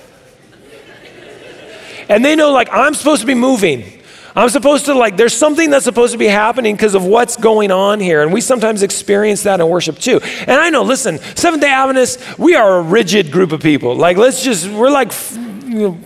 and 2.08 2.24
they 2.24 2.36
know, 2.36 2.52
like, 2.52 2.68
I'm 2.70 2.94
supposed 2.94 3.22
to 3.22 3.26
be 3.26 3.34
moving. 3.34 4.00
I'm 4.36 4.48
supposed 4.48 4.84
to, 4.84 4.94
like, 4.94 5.16
there's 5.16 5.32
something 5.32 5.68
that's 5.68 5.84
supposed 5.84 6.12
to 6.12 6.18
be 6.18 6.28
happening 6.28 6.76
because 6.76 6.94
of 6.94 7.04
what's 7.04 7.36
going 7.36 7.72
on 7.72 7.98
here. 7.98 8.22
And 8.22 8.32
we 8.32 8.40
sometimes 8.40 8.84
experience 8.84 9.42
that 9.42 9.58
in 9.58 9.68
worship 9.68 9.98
too. 9.98 10.20
And 10.22 10.52
I 10.52 10.70
know, 10.70 10.82
listen, 10.82 11.18
Seventh 11.18 11.60
day 11.60 11.70
Adventists, 11.70 12.38
we 12.38 12.54
are 12.54 12.78
a 12.78 12.82
rigid 12.82 13.32
group 13.32 13.50
of 13.50 13.60
people. 13.60 13.96
Like, 13.96 14.16
let's 14.16 14.44
just, 14.44 14.68
we're 14.70 14.90
like, 14.90 15.12
you 15.32 15.74
know, 15.74 15.98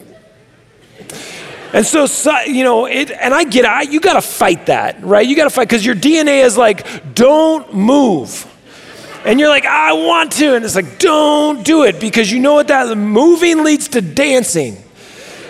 and 1.74 1.84
so, 1.84 2.06
you 2.46 2.64
know, 2.64 2.86
it, 2.86 3.10
and 3.10 3.34
I 3.34 3.44
get 3.44 3.66
it, 3.66 3.92
you 3.92 4.00
got 4.00 4.14
to 4.14 4.22
fight 4.22 4.66
that, 4.66 5.04
right? 5.04 5.26
You 5.26 5.36
got 5.36 5.44
to 5.44 5.50
fight 5.50 5.68
because 5.68 5.84
your 5.84 5.94
DNA 5.94 6.42
is 6.42 6.56
like, 6.56 7.14
don't 7.14 7.74
move. 7.74 8.46
And 9.24 9.40
you're 9.40 9.48
like, 9.48 9.66
I 9.66 9.92
want 9.92 10.32
to. 10.32 10.54
And 10.54 10.64
it's 10.64 10.74
like, 10.74 10.98
don't 10.98 11.64
do 11.64 11.84
it 11.84 12.00
because 12.00 12.30
you 12.30 12.40
know 12.40 12.54
what 12.54 12.68
that 12.68 12.96
moving 12.96 13.64
leads 13.64 13.88
to 13.88 14.00
dancing. 14.00 14.76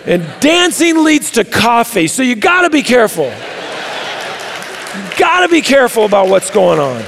And 0.05 0.25
dancing 0.39 1.03
leads 1.03 1.31
to 1.31 1.43
coffee. 1.43 2.07
So 2.07 2.23
you 2.23 2.35
got 2.35 2.63
to 2.63 2.69
be 2.69 2.81
careful. 2.81 3.25
You 3.25 5.17
got 5.17 5.41
to 5.41 5.49
be 5.49 5.61
careful 5.61 6.05
about 6.05 6.29
what's 6.29 6.49
going 6.49 6.79
on. 6.79 7.03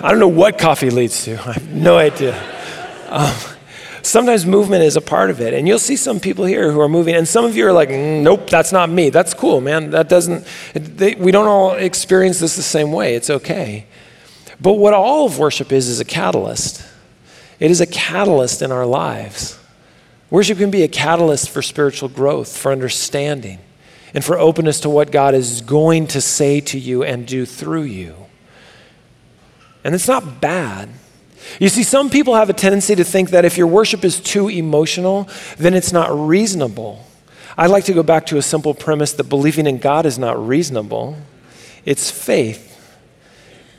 I 0.00 0.10
don't 0.10 0.20
know 0.20 0.28
what 0.28 0.58
coffee 0.58 0.90
leads 0.90 1.24
to. 1.24 1.32
I 1.46 1.52
have 1.52 1.74
no 1.74 1.98
idea. 1.98 2.36
Um, 3.08 3.34
sometimes 4.02 4.46
movement 4.46 4.84
is 4.84 4.96
a 4.96 5.00
part 5.00 5.30
of 5.30 5.40
it. 5.40 5.54
And 5.54 5.66
you'll 5.66 5.78
see 5.78 5.96
some 5.96 6.20
people 6.20 6.44
here 6.44 6.70
who 6.70 6.80
are 6.80 6.88
moving, 6.88 7.14
and 7.16 7.26
some 7.26 7.44
of 7.44 7.56
you 7.56 7.66
are 7.66 7.72
like, 7.72 7.90
nope, 7.90 8.48
that's 8.48 8.72
not 8.72 8.90
me. 8.90 9.10
That's 9.10 9.34
cool, 9.34 9.60
man. 9.60 9.90
That 9.90 10.08
doesn't, 10.08 10.46
they, 10.74 11.14
we 11.14 11.32
don't 11.32 11.48
all 11.48 11.72
experience 11.72 12.38
this 12.38 12.56
the 12.56 12.62
same 12.62 12.92
way. 12.92 13.14
It's 13.14 13.30
okay. 13.30 13.86
But 14.60 14.74
what 14.74 14.92
all 14.92 15.26
of 15.26 15.38
worship 15.38 15.72
is, 15.72 15.88
is 15.88 16.00
a 16.00 16.04
catalyst. 16.04 16.84
It 17.60 17.70
is 17.70 17.80
a 17.80 17.86
catalyst 17.86 18.62
in 18.62 18.72
our 18.72 18.86
lives. 18.86 19.58
Worship 20.30 20.58
can 20.58 20.70
be 20.70 20.82
a 20.82 20.88
catalyst 20.88 21.50
for 21.50 21.62
spiritual 21.62 22.08
growth, 22.08 22.56
for 22.56 22.70
understanding, 22.70 23.58
and 24.12 24.24
for 24.24 24.38
openness 24.38 24.80
to 24.80 24.90
what 24.90 25.10
God 25.10 25.34
is 25.34 25.62
going 25.62 26.06
to 26.08 26.20
say 26.20 26.60
to 26.62 26.78
you 26.78 27.02
and 27.02 27.26
do 27.26 27.46
through 27.46 27.84
you. 27.84 28.14
And 29.84 29.94
it's 29.94 30.08
not 30.08 30.40
bad. 30.40 30.90
You 31.58 31.68
see, 31.68 31.82
some 31.82 32.10
people 32.10 32.34
have 32.34 32.50
a 32.50 32.52
tendency 32.52 32.94
to 32.94 33.04
think 33.04 33.30
that 33.30 33.44
if 33.44 33.56
your 33.56 33.66
worship 33.66 34.04
is 34.04 34.20
too 34.20 34.48
emotional, 34.48 35.28
then 35.56 35.72
it's 35.72 35.92
not 35.92 36.10
reasonable. 36.12 37.06
I'd 37.56 37.70
like 37.70 37.84
to 37.84 37.94
go 37.94 38.02
back 38.02 38.26
to 38.26 38.36
a 38.36 38.42
simple 38.42 38.74
premise 38.74 39.12
that 39.14 39.24
believing 39.24 39.66
in 39.66 39.78
God 39.78 40.04
is 40.04 40.18
not 40.18 40.46
reasonable, 40.46 41.16
it's 41.84 42.10
faith. 42.10 42.67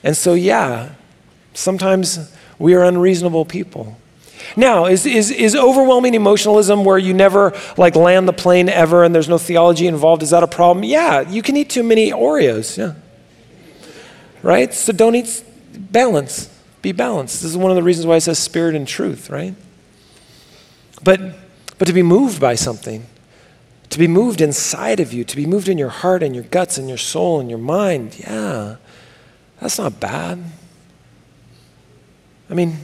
And 0.03 0.15
so, 0.15 0.33
yeah, 0.33 0.93
sometimes 1.53 2.33
we 2.57 2.73
are 2.73 2.83
unreasonable 2.83 3.45
people. 3.45 3.97
Now, 4.55 4.85
is, 4.85 5.05
is, 5.05 5.31
is 5.31 5.55
overwhelming 5.55 6.13
emotionalism 6.13 6.83
where 6.83 6.97
you 6.97 7.13
never 7.13 7.53
like 7.77 7.95
land 7.95 8.27
the 8.27 8.33
plane 8.33 8.69
ever 8.69 9.03
and 9.03 9.13
there's 9.13 9.29
no 9.29 9.37
theology 9.37 9.87
involved, 9.87 10.23
is 10.23 10.29
that 10.29 10.43
a 10.43 10.47
problem? 10.47 10.83
Yeah, 10.83 11.29
you 11.29 11.41
can 11.41 11.57
eat 11.57 11.69
too 11.69 11.83
many 11.83 12.11
Oreos, 12.11 12.77
yeah. 12.77 12.93
Right? 14.41 14.73
So 14.73 14.93
don't 14.93 15.15
eat 15.15 15.43
balance. 15.73 16.49
Be 16.81 16.93
balanced. 16.93 17.41
This 17.41 17.51
is 17.51 17.57
one 17.57 17.71
of 17.71 17.75
the 17.75 17.83
reasons 17.83 18.05
why 18.05 18.15
it 18.15 18.21
says 18.21 18.39
spirit 18.39 18.75
and 18.75 18.87
truth, 18.87 19.29
right? 19.29 19.53
But 21.03 21.19
but 21.79 21.85
to 21.85 21.93
be 21.93 22.03
moved 22.03 22.39
by 22.39 22.55
something, 22.55 23.05
to 23.89 23.97
be 23.97 24.07
moved 24.07 24.41
inside 24.41 24.99
of 24.99 25.13
you, 25.13 25.23
to 25.23 25.35
be 25.35 25.45
moved 25.45 25.69
in 25.69 25.77
your 25.77 25.89
heart 25.89 26.21
and 26.21 26.35
your 26.35 26.43
guts 26.43 26.77
and 26.77 26.89
your 26.89 26.97
soul 26.97 27.39
and 27.39 27.49
your 27.49 27.59
mind, 27.59 28.19
yeah. 28.19 28.75
That's 29.59 29.77
not 29.77 29.99
bad. 29.99 30.43
I 32.49 32.53
mean, 32.53 32.77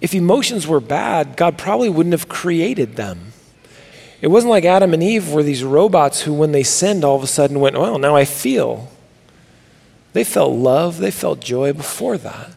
if 0.00 0.14
emotions 0.14 0.66
were 0.66 0.80
bad, 0.80 1.36
God 1.36 1.58
probably 1.58 1.88
wouldn't 1.88 2.12
have 2.12 2.28
created 2.28 2.96
them. 2.96 3.32
It 4.20 4.28
wasn't 4.28 4.50
like 4.50 4.64
Adam 4.64 4.94
and 4.94 5.02
Eve 5.02 5.32
were 5.32 5.42
these 5.42 5.64
robots 5.64 6.22
who, 6.22 6.32
when 6.32 6.52
they 6.52 6.62
sinned, 6.62 7.04
all 7.04 7.16
of 7.16 7.24
a 7.24 7.26
sudden 7.26 7.60
went, 7.60 7.76
Well, 7.76 7.98
now 7.98 8.14
I 8.14 8.24
feel. 8.24 8.90
They 10.12 10.24
felt 10.24 10.52
love, 10.52 10.98
they 10.98 11.10
felt 11.10 11.40
joy 11.40 11.72
before 11.72 12.18
that. 12.18 12.50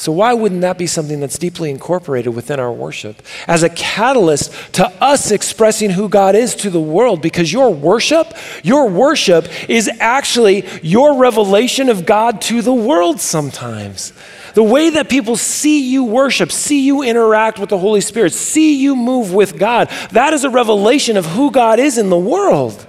So, 0.00 0.12
why 0.12 0.32
wouldn't 0.32 0.62
that 0.62 0.78
be 0.78 0.86
something 0.86 1.20
that's 1.20 1.36
deeply 1.36 1.68
incorporated 1.68 2.34
within 2.34 2.58
our 2.58 2.72
worship 2.72 3.20
as 3.46 3.62
a 3.62 3.68
catalyst 3.68 4.50
to 4.76 4.86
us 5.04 5.30
expressing 5.30 5.90
who 5.90 6.08
God 6.08 6.34
is 6.34 6.54
to 6.54 6.70
the 6.70 6.80
world? 6.80 7.20
Because 7.20 7.52
your 7.52 7.68
worship, 7.68 8.32
your 8.62 8.88
worship 8.88 9.46
is 9.68 9.90
actually 10.00 10.66
your 10.82 11.18
revelation 11.18 11.90
of 11.90 12.06
God 12.06 12.40
to 12.40 12.62
the 12.62 12.72
world 12.72 13.20
sometimes. 13.20 14.14
The 14.54 14.62
way 14.62 14.88
that 14.88 15.10
people 15.10 15.36
see 15.36 15.90
you 15.90 16.04
worship, 16.04 16.50
see 16.50 16.80
you 16.86 17.02
interact 17.02 17.58
with 17.58 17.68
the 17.68 17.76
Holy 17.76 18.00
Spirit, 18.00 18.32
see 18.32 18.80
you 18.80 18.96
move 18.96 19.34
with 19.34 19.58
God, 19.58 19.90
that 20.12 20.32
is 20.32 20.44
a 20.44 20.50
revelation 20.50 21.18
of 21.18 21.26
who 21.26 21.50
God 21.50 21.78
is 21.78 21.98
in 21.98 22.08
the 22.08 22.18
world. 22.18 22.86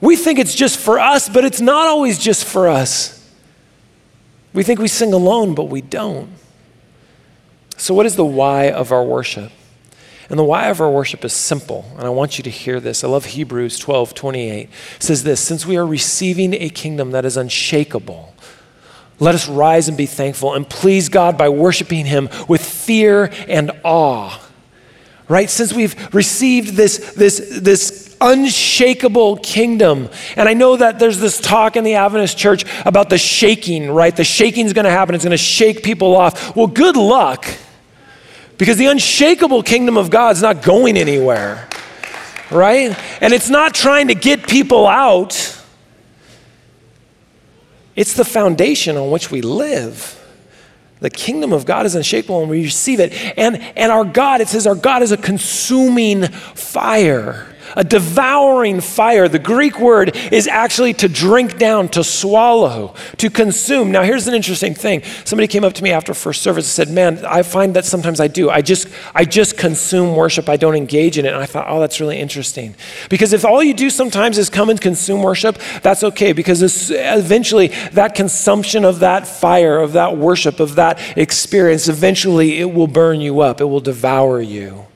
We 0.00 0.16
think 0.16 0.38
it's 0.38 0.54
just 0.54 0.78
for 0.78 0.98
us, 0.98 1.28
but 1.28 1.44
it's 1.44 1.60
not 1.60 1.86
always 1.86 2.18
just 2.18 2.46
for 2.46 2.66
us. 2.66 3.23
We 4.54 4.62
think 4.62 4.80
we 4.80 4.88
sing 4.88 5.12
alone, 5.12 5.54
but 5.54 5.64
we 5.64 5.82
don't. 5.82 6.30
So, 7.76 7.92
what 7.92 8.06
is 8.06 8.16
the 8.16 8.24
why 8.24 8.70
of 8.70 8.92
our 8.92 9.04
worship? 9.04 9.52
And 10.30 10.38
the 10.38 10.44
why 10.44 10.68
of 10.68 10.80
our 10.80 10.90
worship 10.90 11.24
is 11.24 11.34
simple, 11.34 11.84
and 11.96 12.04
I 12.04 12.08
want 12.08 12.38
you 12.38 12.44
to 12.44 12.50
hear 12.50 12.80
this. 12.80 13.04
I 13.04 13.08
love 13.08 13.26
Hebrews 13.26 13.78
12 13.78 14.14
28. 14.14 14.62
It 14.62 15.02
says 15.02 15.24
this 15.24 15.40
Since 15.40 15.66
we 15.66 15.76
are 15.76 15.86
receiving 15.86 16.54
a 16.54 16.70
kingdom 16.70 17.10
that 17.10 17.24
is 17.24 17.36
unshakable, 17.36 18.34
let 19.18 19.34
us 19.34 19.48
rise 19.48 19.88
and 19.88 19.96
be 19.96 20.06
thankful 20.06 20.54
and 20.54 20.68
please 20.68 21.08
God 21.08 21.36
by 21.36 21.48
worshiping 21.48 22.06
Him 22.06 22.28
with 22.48 22.64
fear 22.64 23.30
and 23.48 23.70
awe. 23.84 24.40
Right? 25.28 25.50
Since 25.50 25.72
we've 25.72 26.14
received 26.14 26.74
this, 26.74 27.14
this, 27.14 27.58
this 27.60 28.03
unshakable 28.24 29.36
kingdom. 29.36 30.08
And 30.36 30.48
I 30.48 30.54
know 30.54 30.76
that 30.76 30.98
there's 30.98 31.20
this 31.20 31.38
talk 31.38 31.76
in 31.76 31.84
the 31.84 31.94
Adventist 31.94 32.38
church 32.38 32.64
about 32.86 33.10
the 33.10 33.18
shaking, 33.18 33.90
right? 33.90 34.16
The 34.16 34.24
shaking 34.24 34.64
is 34.66 34.72
going 34.72 34.86
to 34.86 34.90
happen, 34.90 35.14
it's 35.14 35.24
going 35.24 35.30
to 35.30 35.36
shake 35.36 35.82
people 35.82 36.16
off. 36.16 36.56
Well, 36.56 36.66
good 36.66 36.96
luck, 36.96 37.46
because 38.56 38.78
the 38.78 38.86
unshakable 38.86 39.62
kingdom 39.62 39.96
of 39.96 40.10
God 40.10 40.36
is 40.36 40.42
not 40.42 40.62
going 40.62 40.96
anywhere, 40.96 41.68
right? 42.50 42.98
And 43.20 43.34
it's 43.34 43.50
not 43.50 43.74
trying 43.74 44.08
to 44.08 44.14
get 44.14 44.48
people 44.48 44.86
out, 44.86 45.60
it's 47.94 48.14
the 48.14 48.24
foundation 48.24 48.96
on 48.96 49.10
which 49.10 49.30
we 49.30 49.42
live. 49.42 50.20
The 51.00 51.10
kingdom 51.10 51.52
of 51.52 51.66
God 51.66 51.84
is 51.84 51.94
unshakable 51.94 52.40
and 52.40 52.48
we 52.48 52.64
receive 52.64 52.98
it. 52.98 53.12
And, 53.36 53.56
and 53.76 53.92
our 53.92 54.04
God, 54.04 54.40
it 54.40 54.48
says, 54.48 54.66
our 54.66 54.74
God 54.74 55.02
is 55.02 55.12
a 55.12 55.16
consuming 55.16 56.26
fire 56.26 57.53
a 57.76 57.84
devouring 57.84 58.80
fire. 58.80 59.28
The 59.28 59.38
Greek 59.38 59.78
word 59.78 60.16
is 60.32 60.46
actually 60.46 60.94
to 60.94 61.08
drink 61.08 61.58
down, 61.58 61.88
to 61.90 62.04
swallow, 62.04 62.94
to 63.18 63.30
consume. 63.30 63.90
Now, 63.90 64.02
here's 64.02 64.26
an 64.26 64.34
interesting 64.34 64.74
thing. 64.74 65.02
Somebody 65.24 65.48
came 65.48 65.64
up 65.64 65.72
to 65.74 65.82
me 65.82 65.90
after 65.90 66.14
first 66.14 66.42
service 66.42 66.64
and 66.66 66.88
said, 66.88 66.94
Man, 66.94 67.24
I 67.24 67.42
find 67.42 67.74
that 67.74 67.84
sometimes 67.84 68.20
I 68.20 68.28
do. 68.28 68.50
I 68.50 68.62
just, 68.62 68.88
I 69.14 69.24
just 69.24 69.58
consume 69.58 70.14
worship, 70.14 70.48
I 70.48 70.56
don't 70.56 70.74
engage 70.74 71.18
in 71.18 71.24
it. 71.24 71.32
And 71.32 71.42
I 71.42 71.46
thought, 71.46 71.66
Oh, 71.68 71.80
that's 71.80 72.00
really 72.00 72.18
interesting. 72.18 72.74
Because 73.08 73.32
if 73.32 73.44
all 73.44 73.62
you 73.62 73.74
do 73.74 73.90
sometimes 73.90 74.38
is 74.38 74.50
come 74.50 74.70
and 74.70 74.80
consume 74.80 75.22
worship, 75.22 75.58
that's 75.82 76.04
okay, 76.04 76.32
because 76.32 76.90
eventually 76.90 77.68
that 77.92 78.14
consumption 78.14 78.84
of 78.84 79.00
that 79.00 79.26
fire, 79.26 79.78
of 79.78 79.92
that 79.92 80.16
worship, 80.16 80.60
of 80.60 80.76
that 80.76 80.98
experience, 81.16 81.88
eventually 81.88 82.58
it 82.60 82.72
will 82.72 82.86
burn 82.86 83.20
you 83.20 83.40
up, 83.40 83.60
it 83.60 83.64
will 83.64 83.80
devour 83.80 84.40
you. 84.40 84.86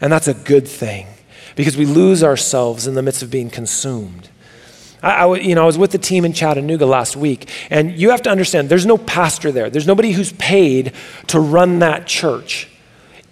And 0.00 0.12
that's 0.12 0.28
a 0.28 0.34
good 0.34 0.68
thing 0.68 1.06
because 1.56 1.76
we 1.76 1.86
lose 1.86 2.22
ourselves 2.22 2.86
in 2.86 2.94
the 2.94 3.02
midst 3.02 3.22
of 3.22 3.30
being 3.30 3.50
consumed. 3.50 4.28
I, 5.02 5.26
I, 5.26 5.36
you 5.36 5.54
know, 5.54 5.62
I 5.62 5.66
was 5.66 5.78
with 5.78 5.92
the 5.92 5.98
team 5.98 6.24
in 6.24 6.32
Chattanooga 6.32 6.86
last 6.86 7.16
week, 7.16 7.48
and 7.70 7.92
you 7.92 8.10
have 8.10 8.22
to 8.22 8.30
understand 8.30 8.68
there's 8.68 8.86
no 8.86 8.98
pastor 8.98 9.52
there, 9.52 9.70
there's 9.70 9.86
nobody 9.86 10.12
who's 10.12 10.32
paid 10.32 10.92
to 11.28 11.38
run 11.38 11.80
that 11.80 12.06
church. 12.06 12.70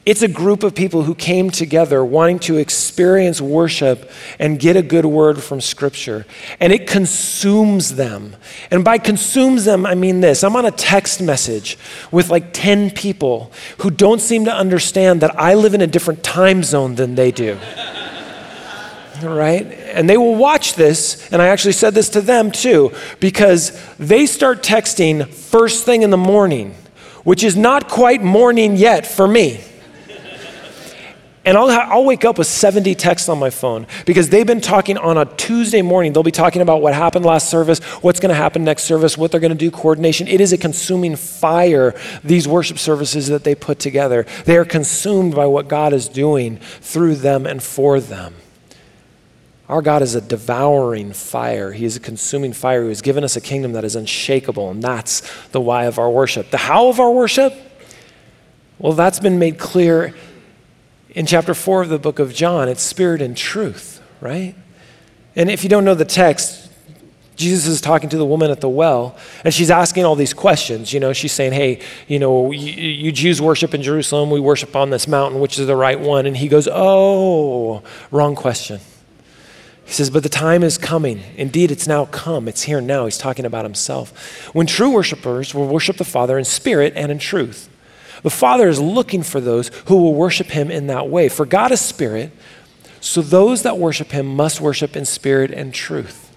It's 0.04 0.22
a 0.22 0.28
group 0.28 0.64
of 0.64 0.74
people 0.74 1.04
who 1.04 1.14
came 1.14 1.50
together 1.50 2.04
wanting 2.04 2.40
to 2.40 2.56
experience 2.56 3.40
worship 3.40 4.10
and 4.40 4.58
get 4.58 4.74
a 4.74 4.82
good 4.82 5.06
word 5.06 5.40
from 5.40 5.60
Scripture. 5.60 6.26
And 6.58 6.72
it 6.72 6.88
consumes 6.88 7.94
them. 7.94 8.34
And 8.72 8.84
by 8.84 8.98
consumes 8.98 9.64
them, 9.64 9.86
I 9.86 9.94
mean 9.94 10.20
this 10.20 10.42
I'm 10.42 10.56
on 10.56 10.66
a 10.66 10.72
text 10.72 11.22
message 11.22 11.78
with 12.10 12.30
like 12.30 12.52
10 12.52 12.90
people 12.90 13.52
who 13.78 13.90
don't 13.90 14.20
seem 14.20 14.44
to 14.46 14.52
understand 14.52 15.20
that 15.20 15.38
I 15.38 15.54
live 15.54 15.72
in 15.72 15.80
a 15.80 15.86
different 15.86 16.24
time 16.24 16.64
zone 16.64 16.96
than 16.96 17.14
they 17.14 17.30
do 17.30 17.56
right? 19.22 19.66
And 19.66 20.08
they 20.08 20.16
will 20.16 20.34
watch 20.34 20.74
this, 20.74 21.30
and 21.32 21.40
I 21.40 21.48
actually 21.48 21.72
said 21.72 21.94
this 21.94 22.08
to 22.10 22.20
them 22.20 22.50
too, 22.50 22.92
because 23.20 23.78
they 23.96 24.26
start 24.26 24.62
texting 24.62 25.26
first 25.26 25.84
thing 25.84 26.02
in 26.02 26.10
the 26.10 26.16
morning, 26.16 26.74
which 27.24 27.44
is 27.44 27.56
not 27.56 27.88
quite 27.88 28.22
morning 28.22 28.76
yet 28.76 29.06
for 29.06 29.26
me. 29.28 29.60
And 31.44 31.58
I'll, 31.58 31.70
I'll 31.70 32.04
wake 32.04 32.24
up 32.24 32.38
with 32.38 32.46
70 32.46 32.94
texts 32.94 33.28
on 33.28 33.38
my 33.38 33.50
phone 33.50 33.88
because 34.06 34.28
they've 34.28 34.46
been 34.46 34.60
talking 34.60 34.96
on 34.96 35.18
a 35.18 35.24
Tuesday 35.24 35.82
morning. 35.82 36.12
They'll 36.12 36.22
be 36.22 36.30
talking 36.30 36.62
about 36.62 36.82
what 36.82 36.94
happened 36.94 37.24
last 37.24 37.50
service, 37.50 37.80
what's 38.00 38.20
going 38.20 38.30
to 38.30 38.36
happen 38.36 38.62
next 38.62 38.84
service, 38.84 39.18
what 39.18 39.32
they're 39.32 39.40
going 39.40 39.52
to 39.52 39.58
do, 39.58 39.70
coordination. 39.70 40.28
It 40.28 40.40
is 40.40 40.52
a 40.52 40.58
consuming 40.58 41.16
fire, 41.16 41.94
these 42.22 42.46
worship 42.46 42.78
services 42.78 43.26
that 43.26 43.42
they 43.42 43.56
put 43.56 43.80
together. 43.80 44.24
They 44.44 44.56
are 44.56 44.64
consumed 44.64 45.34
by 45.34 45.46
what 45.46 45.66
God 45.66 45.92
is 45.92 46.08
doing 46.08 46.58
through 46.58 47.16
them 47.16 47.44
and 47.44 47.60
for 47.60 47.98
them. 47.98 48.34
Our 49.68 49.80
God 49.80 50.02
is 50.02 50.14
a 50.14 50.20
devouring 50.20 51.12
fire. 51.12 51.72
He 51.72 51.84
is 51.84 51.96
a 51.96 52.00
consuming 52.00 52.52
fire 52.52 52.82
who 52.82 52.88
has 52.88 53.00
given 53.00 53.24
us 53.24 53.36
a 53.36 53.40
kingdom 53.40 53.72
that 53.72 53.84
is 53.84 53.96
unshakable, 53.96 54.70
and 54.70 54.82
that's 54.82 55.22
the 55.48 55.60
why 55.60 55.84
of 55.84 55.98
our 55.98 56.10
worship. 56.10 56.50
The 56.50 56.58
how 56.58 56.88
of 56.88 57.00
our 57.00 57.10
worship? 57.10 57.54
Well, 58.78 58.92
that's 58.92 59.20
been 59.20 59.38
made 59.38 59.58
clear 59.58 60.14
in 61.10 61.26
chapter 61.26 61.54
4 61.54 61.82
of 61.82 61.88
the 61.88 61.98
book 61.98 62.18
of 62.18 62.34
John. 62.34 62.68
It's 62.68 62.82
spirit 62.82 63.22
and 63.22 63.36
truth, 63.36 64.02
right? 64.20 64.54
And 65.36 65.50
if 65.50 65.62
you 65.62 65.70
don't 65.70 65.84
know 65.84 65.94
the 65.94 66.04
text, 66.04 66.70
Jesus 67.36 67.66
is 67.66 67.80
talking 67.80 68.08
to 68.10 68.18
the 68.18 68.26
woman 68.26 68.50
at 68.50 68.60
the 68.60 68.68
well, 68.68 69.16
and 69.44 69.54
she's 69.54 69.70
asking 69.70 70.04
all 70.04 70.16
these 70.16 70.34
questions. 70.34 70.92
You 70.92 71.00
know, 71.00 71.12
she's 71.12 71.32
saying, 71.32 71.52
Hey, 71.52 71.80
you 72.08 72.18
know, 72.18 72.50
you, 72.50 72.72
you, 72.72 73.12
Jews 73.12 73.40
worship 73.40 73.72
in 73.72 73.82
Jerusalem, 73.82 74.30
we 74.30 74.40
worship 74.40 74.76
on 74.76 74.90
this 74.90 75.08
mountain, 75.08 75.40
which 75.40 75.58
is 75.58 75.66
the 75.66 75.76
right 75.76 75.98
one? 75.98 76.26
And 76.26 76.36
he 76.36 76.48
goes, 76.48 76.68
Oh, 76.70 77.82
wrong 78.10 78.34
question. 78.34 78.80
He 79.92 79.96
says, 79.96 80.08
But 80.08 80.22
the 80.22 80.30
time 80.30 80.62
is 80.62 80.78
coming. 80.78 81.20
Indeed, 81.36 81.70
it's 81.70 81.86
now 81.86 82.06
come. 82.06 82.48
It's 82.48 82.62
here 82.62 82.80
now. 82.80 83.04
He's 83.04 83.18
talking 83.18 83.44
about 83.44 83.66
himself. 83.66 84.48
When 84.54 84.66
true 84.66 84.88
worshipers 84.88 85.54
will 85.54 85.68
worship 85.68 85.98
the 85.98 86.04
Father 86.04 86.38
in 86.38 86.46
spirit 86.46 86.94
and 86.96 87.12
in 87.12 87.18
truth. 87.18 87.68
The 88.22 88.30
Father 88.30 88.70
is 88.70 88.80
looking 88.80 89.22
for 89.22 89.38
those 89.38 89.68
who 89.88 89.96
will 89.96 90.14
worship 90.14 90.46
him 90.46 90.70
in 90.70 90.86
that 90.86 91.10
way. 91.10 91.28
For 91.28 91.44
God 91.44 91.72
is 91.72 91.82
spirit, 91.82 92.32
so 93.02 93.20
those 93.20 93.64
that 93.64 93.76
worship 93.76 94.12
him 94.12 94.34
must 94.34 94.62
worship 94.62 94.96
in 94.96 95.04
spirit 95.04 95.50
and 95.50 95.74
truth. 95.74 96.34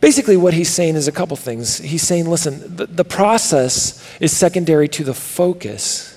Basically, 0.00 0.36
what 0.36 0.54
he's 0.54 0.70
saying 0.70 0.94
is 0.94 1.08
a 1.08 1.12
couple 1.12 1.36
things. 1.36 1.78
He's 1.78 2.02
saying, 2.02 2.30
listen, 2.30 2.76
the, 2.76 2.86
the 2.86 3.04
process 3.04 4.08
is 4.20 4.36
secondary 4.36 4.86
to 4.90 5.02
the 5.02 5.14
focus, 5.14 6.16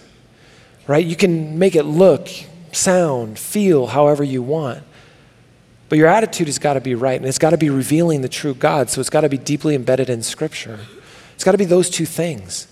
right? 0.85 1.03
You 1.03 1.15
can 1.15 1.57
make 1.57 1.75
it 1.75 1.85
look, 1.85 2.29
sound, 2.71 3.39
feel 3.39 3.87
however 3.87 4.23
you 4.23 4.43
want. 4.43 4.83
But 5.93 5.99
your 5.99 6.07
attitude 6.07 6.47
has 6.47 6.57
got 6.57 6.73
to 6.73 6.81
be 6.81 6.95
right, 6.95 7.19
and 7.19 7.27
it's 7.27 7.37
got 7.37 7.51
to 7.51 7.57
be 7.59 7.69
revealing 7.69 8.21
the 8.21 8.27
true 8.27 8.55
God. 8.55 8.89
So 8.89 8.99
it's 8.99 9.11
got 9.11 9.21
to 9.21 9.29
be 9.29 9.37
deeply 9.37 9.75
embedded 9.75 10.09
in 10.09 10.23
Scripture. 10.23 10.79
It's 11.35 11.43
got 11.43 11.51
to 11.51 11.57
be 11.59 11.65
those 11.65 11.87
two 11.87 12.07
things. 12.07 12.67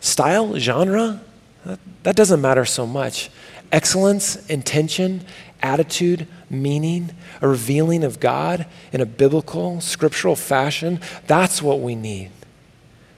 Style, 0.00 0.58
genre, 0.58 1.20
that, 1.64 1.78
that 2.02 2.16
doesn't 2.16 2.40
matter 2.40 2.64
so 2.64 2.84
much. 2.84 3.30
Excellence, 3.70 4.44
intention, 4.46 5.24
attitude, 5.62 6.26
meaning, 6.50 7.14
a 7.40 7.46
revealing 7.46 8.02
of 8.02 8.18
God 8.18 8.66
in 8.92 9.00
a 9.00 9.06
biblical, 9.06 9.80
scriptural 9.80 10.34
fashion, 10.34 10.98
that's 11.28 11.62
what 11.62 11.78
we 11.78 11.94
need. 11.94 12.32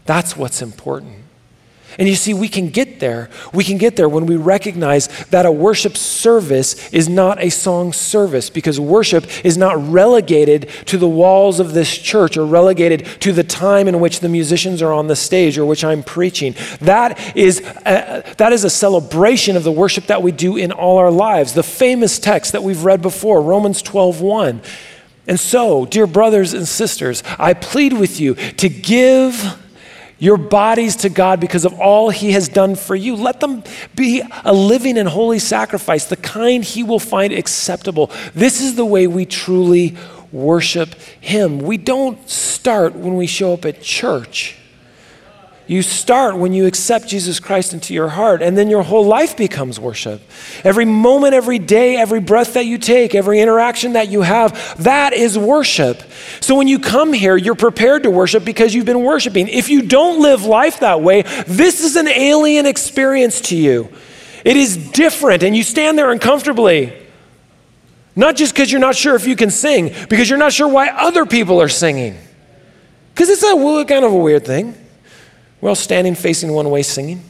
That's 0.05 0.37
what's 0.37 0.61
important. 0.61 1.23
And 1.99 2.09
you 2.09 2.15
see, 2.15 2.35
we 2.35 2.49
can 2.49 2.69
get 2.69 3.01
there. 3.01 3.31
We 3.55 3.65
can 3.65 3.79
get 3.79 3.97
there 3.97 4.09
when 4.09 4.27
we 4.27 4.37
recognize 4.37 5.09
that 5.27 5.47
a 5.47 5.53
worship 5.53 5.97
service 5.97 6.93
is 6.93 7.09
not 7.09 7.43
a 7.43 7.51
song 7.51 7.93
service 7.93 8.51
because 8.51 8.79
worship 8.79 9.25
is 9.45 9.57
not 9.57 9.77
relegated 9.89 10.69
to 10.87 10.99
the 10.99 11.09
walls 11.09 11.59
of 11.59 11.73
this 11.73 11.97
church 11.97 12.37
or 12.37 12.45
relegated 12.45 13.07
to 13.21 13.33
the 13.33 13.45
time 13.45 13.89
in 13.89 13.99
which 14.01 14.21
the 14.21 14.29
musicians 14.29 14.83
are 14.83 14.93
on 14.93 15.07
the 15.07 15.17
stage 15.17 15.57
or 15.57 15.65
which 15.65 15.85
I'm 15.85 16.03
preaching. 16.03 16.55
That 16.81 17.37
is 17.37 17.61
a, 17.61 18.23
that 18.37 18.53
is 18.53 18.65
a 18.65 18.71
celebration 18.71 19.57
of 19.57 19.65
the 19.65 19.73
worship 19.73 20.07
that 20.07 20.23
we 20.23 20.33
do 20.33 20.57
in 20.57 20.73
all 20.73 20.99
our 20.99 21.11
lives. 21.11 21.55
The 21.55 21.63
famous 21.63 22.19
text 22.19 22.53
that 22.53 22.63
we've 22.63 22.85
read 22.85 23.01
before, 23.01 23.41
Romans 23.41 23.81
12 23.81 24.21
1. 24.21 24.63
And 25.29 25.41
so, 25.41 25.87
dear 25.87 26.07
brothers 26.07 26.53
and 26.53 26.69
sisters, 26.69 27.23
I 27.39 27.55
plead 27.55 27.93
with 27.93 28.21
you 28.21 28.35
to 28.35 28.69
give 28.69 29.61
your 30.19 30.37
bodies 30.37 30.97
to 30.97 31.09
God 31.09 31.41
because 31.41 31.65
of 31.65 31.75
all 31.79 32.11
He 32.11 32.33
has 32.33 32.49
done 32.49 32.75
for 32.75 32.95
you. 32.95 33.17
Let 33.17 33.41
them 33.41 33.63
be 33.95 34.23
a 34.45 34.53
living 34.53 34.99
and 34.99 35.09
holy 35.09 35.39
sacrifice, 35.39 36.07
the 36.07 36.17
kind 36.17 36.65
He 36.65 36.83
will 36.83 36.99
find 36.99 37.33
acceptable. 37.33 38.11
This 38.35 38.61
is 38.61 38.77
the 38.77 38.85
way 38.85 39.07
we 39.07 39.27
truly 39.27 39.97
worship 40.33 40.95
Him. 41.21 41.59
We 41.59 41.77
don't 41.77 42.29
start 42.29 42.95
when 42.95 43.17
we 43.17 43.27
show 43.27 43.53
up 43.53 43.65
at 43.65 43.83
church. 43.83 44.57
You 45.69 45.83
start 45.83 46.37
when 46.37 46.53
you 46.53 46.67
accept 46.67 47.09
Jesus 47.09 47.41
Christ 47.41 47.73
into 47.73 47.93
your 47.93 48.09
heart, 48.09 48.41
and 48.41 48.57
then 48.57 48.71
your 48.71 48.85
whole 48.85 49.05
life 49.05 49.37
becomes 49.37 49.81
worship. 49.81 50.23
Every 50.63 50.85
moment, 50.85 51.35
every 51.35 51.59
day, 51.59 51.97
every 51.97 52.21
breath 52.21 52.55
that 52.55 52.67
you 52.67 52.79
take, 52.79 53.17
every 53.17 53.41
interaction 53.41 53.95
that 53.95 54.09
you 54.09 54.23
have, 54.23 54.83
that 54.85 55.13
is 55.13 55.37
worship. 55.37 56.03
So 56.41 56.55
when 56.55 56.69
you 56.69 56.79
come 56.79 57.13
here, 57.13 57.37
you're 57.37 57.57
prepared 57.57 58.05
to 58.05 58.11
worship 58.11 58.45
because 58.45 58.75
you've 58.75 58.87
been 58.87 59.03
worshiping. 59.03 59.49
If 59.49 59.69
you 59.69 59.83
don't 59.83 60.23
live 60.23 60.45
life 60.45 60.81
that 60.81 61.03
way, 61.03 61.23
this 61.49 61.83
is 61.83 61.97
an 61.97 62.07
alien 62.07 62.65
experience 62.65 63.41
to 63.43 63.57
you. 63.57 63.89
It 64.45 64.57
is 64.57 64.77
different, 64.93 65.43
and 65.43 65.57
you 65.57 65.65
stand 65.65 65.99
there 65.99 66.13
uncomfortably. 66.13 66.93
Not 68.15 68.37
just 68.37 68.55
because 68.55 68.71
you're 68.71 68.81
not 68.81 68.95
sure 68.95 69.17
if 69.17 69.27
you 69.27 69.35
can 69.35 69.51
sing, 69.51 69.93
because 70.09 70.31
you're 70.31 70.39
not 70.39 70.53
sure 70.53 70.69
why 70.69 70.91
other 70.91 71.27
people 71.27 71.61
are 71.61 71.69
singing. 71.69 72.17
Because 73.13 73.31
it's 73.31 73.43
a 73.43 73.85
kind 73.85 74.05
of 74.05 74.13
a 74.13 74.17
weird 74.17 74.47
thing. 74.47 74.77
We're 75.61 75.71
all 75.71 75.75
standing 75.75 76.15
facing 76.15 76.53
one 76.53 76.71
way 76.71 76.83
singing. 76.83 77.23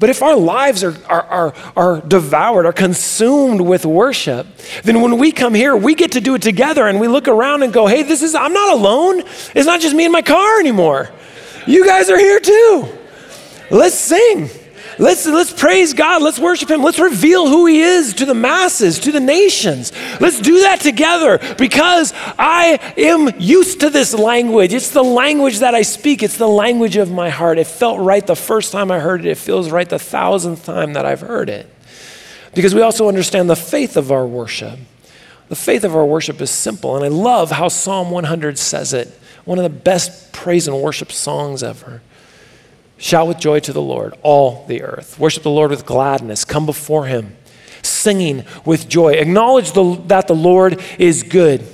But 0.00 0.10
if 0.10 0.20
our 0.20 0.34
lives 0.34 0.82
are, 0.82 0.96
are, 1.08 1.22
are, 1.22 1.54
are, 1.76 2.00
devoured, 2.00 2.66
are 2.66 2.72
consumed 2.72 3.60
with 3.60 3.86
worship, 3.86 4.48
then 4.82 5.00
when 5.00 5.16
we 5.16 5.30
come 5.30 5.54
here, 5.54 5.76
we 5.76 5.94
get 5.94 6.12
to 6.12 6.20
do 6.20 6.34
it 6.34 6.42
together 6.42 6.88
and 6.88 6.98
we 6.98 7.06
look 7.06 7.28
around 7.28 7.62
and 7.62 7.72
go, 7.72 7.86
hey, 7.86 8.02
this 8.02 8.20
is, 8.20 8.34
I'm 8.34 8.52
not 8.52 8.72
alone. 8.72 9.20
It's 9.54 9.66
not 9.66 9.80
just 9.80 9.94
me 9.94 10.04
in 10.04 10.10
my 10.10 10.22
car 10.22 10.58
anymore. 10.58 11.08
You 11.68 11.86
guys 11.86 12.10
are 12.10 12.18
here 12.18 12.40
too. 12.40 12.88
Let's 13.70 13.94
sing. 13.94 14.50
Let's, 14.98 15.26
let's 15.26 15.52
praise 15.52 15.94
God. 15.94 16.22
Let's 16.22 16.38
worship 16.38 16.70
Him. 16.70 16.82
Let's 16.82 16.98
reveal 16.98 17.48
who 17.48 17.66
He 17.66 17.80
is 17.80 18.14
to 18.14 18.24
the 18.24 18.34
masses, 18.34 18.98
to 19.00 19.12
the 19.12 19.20
nations. 19.20 19.92
Let's 20.20 20.40
do 20.40 20.60
that 20.60 20.80
together 20.80 21.38
because 21.56 22.12
I 22.38 22.78
am 22.96 23.40
used 23.40 23.80
to 23.80 23.90
this 23.90 24.14
language. 24.14 24.72
It's 24.72 24.90
the 24.90 25.02
language 25.02 25.60
that 25.60 25.74
I 25.74 25.82
speak, 25.82 26.22
it's 26.22 26.36
the 26.36 26.48
language 26.48 26.96
of 26.96 27.10
my 27.10 27.30
heart. 27.30 27.58
It 27.58 27.66
felt 27.66 28.00
right 28.00 28.26
the 28.26 28.36
first 28.36 28.72
time 28.72 28.90
I 28.90 28.98
heard 28.98 29.24
it, 29.24 29.30
it 29.30 29.38
feels 29.38 29.70
right 29.70 29.88
the 29.88 29.98
thousandth 29.98 30.64
time 30.64 30.92
that 30.94 31.06
I've 31.06 31.20
heard 31.20 31.48
it. 31.48 31.68
Because 32.54 32.74
we 32.74 32.82
also 32.82 33.08
understand 33.08 33.48
the 33.48 33.56
faith 33.56 33.96
of 33.96 34.12
our 34.12 34.26
worship. 34.26 34.78
The 35.48 35.56
faith 35.56 35.84
of 35.84 35.94
our 35.94 36.04
worship 36.04 36.40
is 36.40 36.50
simple, 36.50 36.96
and 36.96 37.04
I 37.04 37.08
love 37.08 37.50
how 37.50 37.68
Psalm 37.68 38.10
100 38.10 38.58
says 38.58 38.92
it. 38.92 39.08
One 39.44 39.58
of 39.58 39.64
the 39.64 39.70
best 39.70 40.32
praise 40.32 40.68
and 40.68 40.80
worship 40.80 41.12
songs 41.12 41.62
ever. 41.62 42.00
Shout 42.98 43.26
with 43.26 43.38
joy 43.38 43.60
to 43.60 43.72
the 43.72 43.82
Lord, 43.82 44.14
all 44.22 44.64
the 44.66 44.82
earth. 44.82 45.18
Worship 45.18 45.42
the 45.42 45.50
Lord 45.50 45.70
with 45.70 45.84
gladness. 45.84 46.44
Come 46.44 46.66
before 46.66 47.06
him, 47.06 47.36
singing 47.82 48.44
with 48.64 48.88
joy. 48.88 49.14
Acknowledge 49.14 49.72
the, 49.72 50.00
that 50.06 50.28
the 50.28 50.34
Lord 50.34 50.80
is 50.98 51.22
good. 51.22 51.66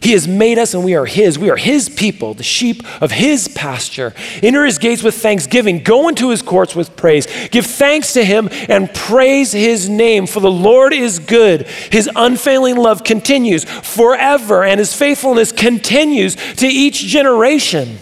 He 0.00 0.12
has 0.12 0.26
made 0.26 0.58
us 0.58 0.72
and 0.72 0.82
we 0.82 0.94
are 0.94 1.04
His. 1.04 1.38
We 1.38 1.50
are 1.50 1.56
His 1.56 1.88
people, 1.90 2.32
the 2.32 2.42
sheep 2.42 2.82
of 3.02 3.10
His 3.10 3.48
pasture. 3.48 4.14
Enter 4.42 4.64
His 4.64 4.78
gates 4.78 5.02
with 5.02 5.14
thanksgiving. 5.14 5.82
Go 5.82 6.08
into 6.08 6.30
His 6.30 6.40
courts 6.40 6.74
with 6.74 6.96
praise. 6.96 7.26
Give 7.48 7.66
thanks 7.66 8.14
to 8.14 8.24
Him 8.24 8.48
and 8.68 8.92
praise 8.94 9.52
His 9.52 9.88
name, 9.90 10.26
for 10.26 10.40
the 10.40 10.50
Lord 10.50 10.94
is 10.94 11.18
good. 11.18 11.66
His 11.92 12.08
unfailing 12.16 12.76
love 12.76 13.04
continues 13.04 13.64
forever, 13.64 14.64
and 14.64 14.80
His 14.80 14.94
faithfulness 14.94 15.52
continues 15.52 16.34
to 16.56 16.66
each 16.66 17.00
generation. 17.00 17.98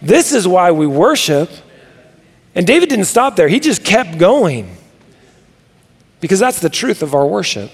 This 0.00 0.32
is 0.32 0.46
why 0.46 0.70
we 0.70 0.86
worship. 0.86 1.50
And 2.54 2.66
David 2.66 2.88
didn't 2.88 3.06
stop 3.06 3.36
there, 3.36 3.48
he 3.48 3.60
just 3.60 3.84
kept 3.84 4.18
going. 4.18 4.76
Because 6.20 6.40
that's 6.40 6.60
the 6.60 6.70
truth 6.70 7.02
of 7.02 7.14
our 7.14 7.26
worship 7.26 7.70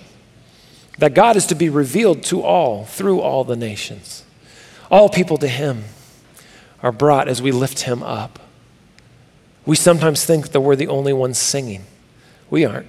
that 0.98 1.14
God 1.14 1.36
is 1.36 1.46
to 1.46 1.54
be 1.54 1.68
revealed 1.68 2.22
to 2.24 2.42
all 2.42 2.84
through 2.84 3.20
all 3.20 3.44
the 3.44 3.56
nations. 3.56 4.24
All 4.90 5.08
people 5.08 5.38
to 5.38 5.48
Him 5.48 5.84
are 6.82 6.92
brought 6.92 7.28
as 7.28 7.42
we 7.42 7.50
lift 7.50 7.80
Him 7.80 8.02
up. 8.02 8.38
We 9.66 9.76
sometimes 9.76 10.24
think 10.24 10.50
that 10.50 10.60
we're 10.60 10.76
the 10.76 10.88
only 10.88 11.12
ones 11.12 11.38
singing. 11.38 11.84
We 12.50 12.64
aren't. 12.64 12.86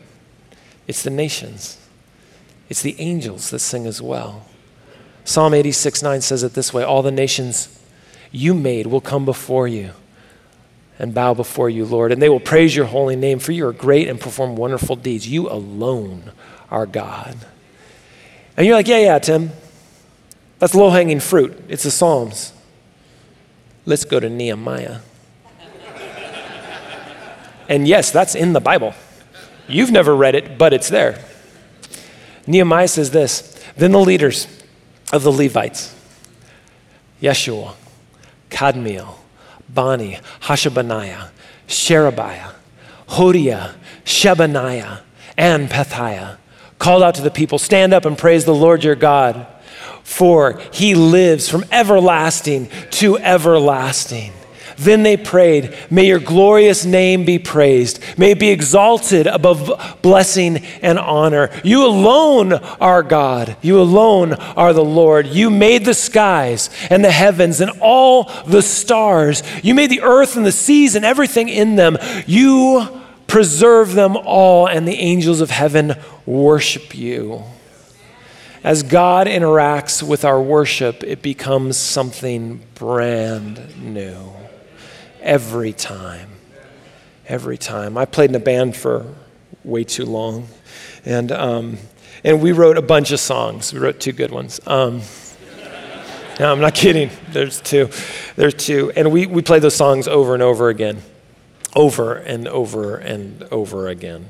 It's 0.87 1.01
the 1.01 1.09
nations, 1.09 1.79
it's 2.69 2.81
the 2.81 2.99
angels 2.99 3.49
that 3.49 3.59
sing 3.59 3.87
as 3.87 4.01
well. 4.01 4.45
Psalm 5.23 5.55
86 5.55 6.03
9 6.03 6.21
says 6.21 6.43
it 6.43 6.53
this 6.53 6.73
way 6.73 6.83
All 6.83 7.01
the 7.01 7.11
nations 7.11 7.74
you 8.35 8.53
made 8.53 8.87
will 8.87 9.01
come 9.01 9.25
before 9.25 9.67
you 9.67 9.91
and 10.99 11.13
bow 11.13 11.33
before 11.33 11.69
you, 11.69 11.85
Lord. 11.85 12.11
And 12.11 12.21
they 12.21 12.29
will 12.29 12.39
praise 12.39 12.75
your 12.75 12.85
holy 12.85 13.15
name, 13.15 13.39
for 13.39 13.51
you 13.51 13.67
are 13.67 13.73
great 13.73 14.07
and 14.07 14.19
perform 14.19 14.55
wonderful 14.55 14.95
deeds. 14.95 15.27
You 15.27 15.49
alone 15.49 16.31
are 16.69 16.85
God. 16.85 17.37
And 18.57 18.65
you're 18.65 18.75
like, 18.75 18.87
yeah, 18.87 18.99
yeah, 18.99 19.19
Tim. 19.19 19.51
That's 20.59 20.73
low 20.73 20.89
hanging 20.89 21.19
fruit. 21.19 21.57
It's 21.67 21.83
the 21.83 21.91
Psalms. 21.91 22.53
Let's 23.85 24.05
go 24.05 24.19
to 24.19 24.29
Nehemiah. 24.29 24.99
and 27.69 27.87
yes, 27.87 28.11
that's 28.11 28.35
in 28.35 28.53
the 28.53 28.61
Bible. 28.61 28.93
You've 29.67 29.91
never 29.91 30.15
read 30.15 30.35
it, 30.35 30.57
but 30.57 30.73
it's 30.73 30.89
there. 30.89 31.23
Nehemiah 32.47 32.87
says 32.87 33.11
this 33.11 33.61
Then 33.75 33.91
the 33.91 33.99
leaders 33.99 34.47
of 35.11 35.23
the 35.23 35.31
Levites, 35.31 35.93
Yeshua, 37.21 37.75
Kadmiel, 38.55 39.15
Bani, 39.67 40.17
Hashabaniah, 40.43 41.27
Sherebiah, 41.67 42.51
Hodiah, 43.09 43.73
Shebaniah, 44.05 45.01
and 45.37 45.69
Pethiah, 45.69 46.37
called 46.79 47.03
out 47.03 47.15
to 47.15 47.21
the 47.21 47.29
people, 47.29 47.59
Stand 47.59 47.93
up 47.93 48.05
and 48.05 48.17
praise 48.17 48.45
the 48.45 48.55
Lord 48.55 48.85
your 48.85 48.95
God, 48.95 49.45
for 50.03 50.61
he 50.71 50.95
lives 50.95 51.49
from 51.49 51.65
everlasting 51.69 52.69
to 52.91 53.17
everlasting. 53.17 54.31
Then 54.77 55.03
they 55.03 55.17
prayed, 55.17 55.75
May 55.89 56.07
your 56.07 56.19
glorious 56.19 56.85
name 56.85 57.25
be 57.25 57.39
praised. 57.39 58.03
May 58.17 58.31
it 58.31 58.39
be 58.39 58.49
exalted 58.49 59.27
above 59.27 59.99
blessing 60.01 60.57
and 60.81 60.99
honor. 60.99 61.49
You 61.63 61.85
alone 61.85 62.53
are 62.53 63.03
God. 63.03 63.55
You 63.61 63.79
alone 63.79 64.33
are 64.33 64.73
the 64.73 64.83
Lord. 64.83 65.27
You 65.27 65.49
made 65.49 65.85
the 65.85 65.93
skies 65.93 66.69
and 66.89 67.03
the 67.03 67.11
heavens 67.11 67.61
and 67.61 67.71
all 67.81 68.31
the 68.45 68.61
stars. 68.61 69.43
You 69.63 69.75
made 69.75 69.91
the 69.91 70.01
earth 70.01 70.35
and 70.35 70.45
the 70.45 70.51
seas 70.51 70.95
and 70.95 71.05
everything 71.05 71.49
in 71.49 71.75
them. 71.75 71.97
You 72.25 73.01
preserve 73.27 73.93
them 73.93 74.15
all, 74.15 74.67
and 74.67 74.87
the 74.87 74.97
angels 74.97 75.41
of 75.41 75.49
heaven 75.49 75.95
worship 76.25 76.95
you. 76.95 77.43
As 78.63 78.81
God 78.83 79.27
interacts 79.27 80.01
with 80.01 80.23
our 80.25 80.41
worship, 80.41 81.03
it 81.03 81.21
becomes 81.21 81.77
something 81.77 82.61
brand 82.75 83.81
new 83.81 84.35
every 85.25 85.73
time. 85.73 86.29
Every 87.27 87.57
time. 87.57 87.97
I 87.97 88.05
played 88.05 88.29
in 88.29 88.35
a 88.35 88.39
band 88.39 88.77
for 88.77 89.05
way 89.63 89.83
too 89.83 90.05
long. 90.05 90.47
And, 91.03 91.31
um, 91.31 91.77
and 92.23 92.41
we 92.41 92.51
wrote 92.51 92.77
a 92.77 92.81
bunch 92.81 93.11
of 93.11 93.19
songs. 93.19 93.73
We 93.73 93.79
wrote 93.79 93.99
two 93.99 94.11
good 94.11 94.31
ones. 94.31 94.61
Um, 94.67 95.01
no, 96.39 96.51
I'm 96.51 96.61
not 96.61 96.75
kidding. 96.75 97.09
There's 97.31 97.59
two. 97.59 97.89
There's 98.35 98.53
two. 98.53 98.91
And 98.95 99.11
we, 99.11 99.25
we 99.25 99.41
played 99.41 99.63
those 99.63 99.75
songs 99.75 100.07
over 100.07 100.35
and 100.35 100.43
over 100.43 100.69
again. 100.69 101.01
Over 101.75 102.13
and 102.13 102.47
over 102.47 102.95
and 102.95 103.43
over 103.51 103.89
again. 103.89 104.29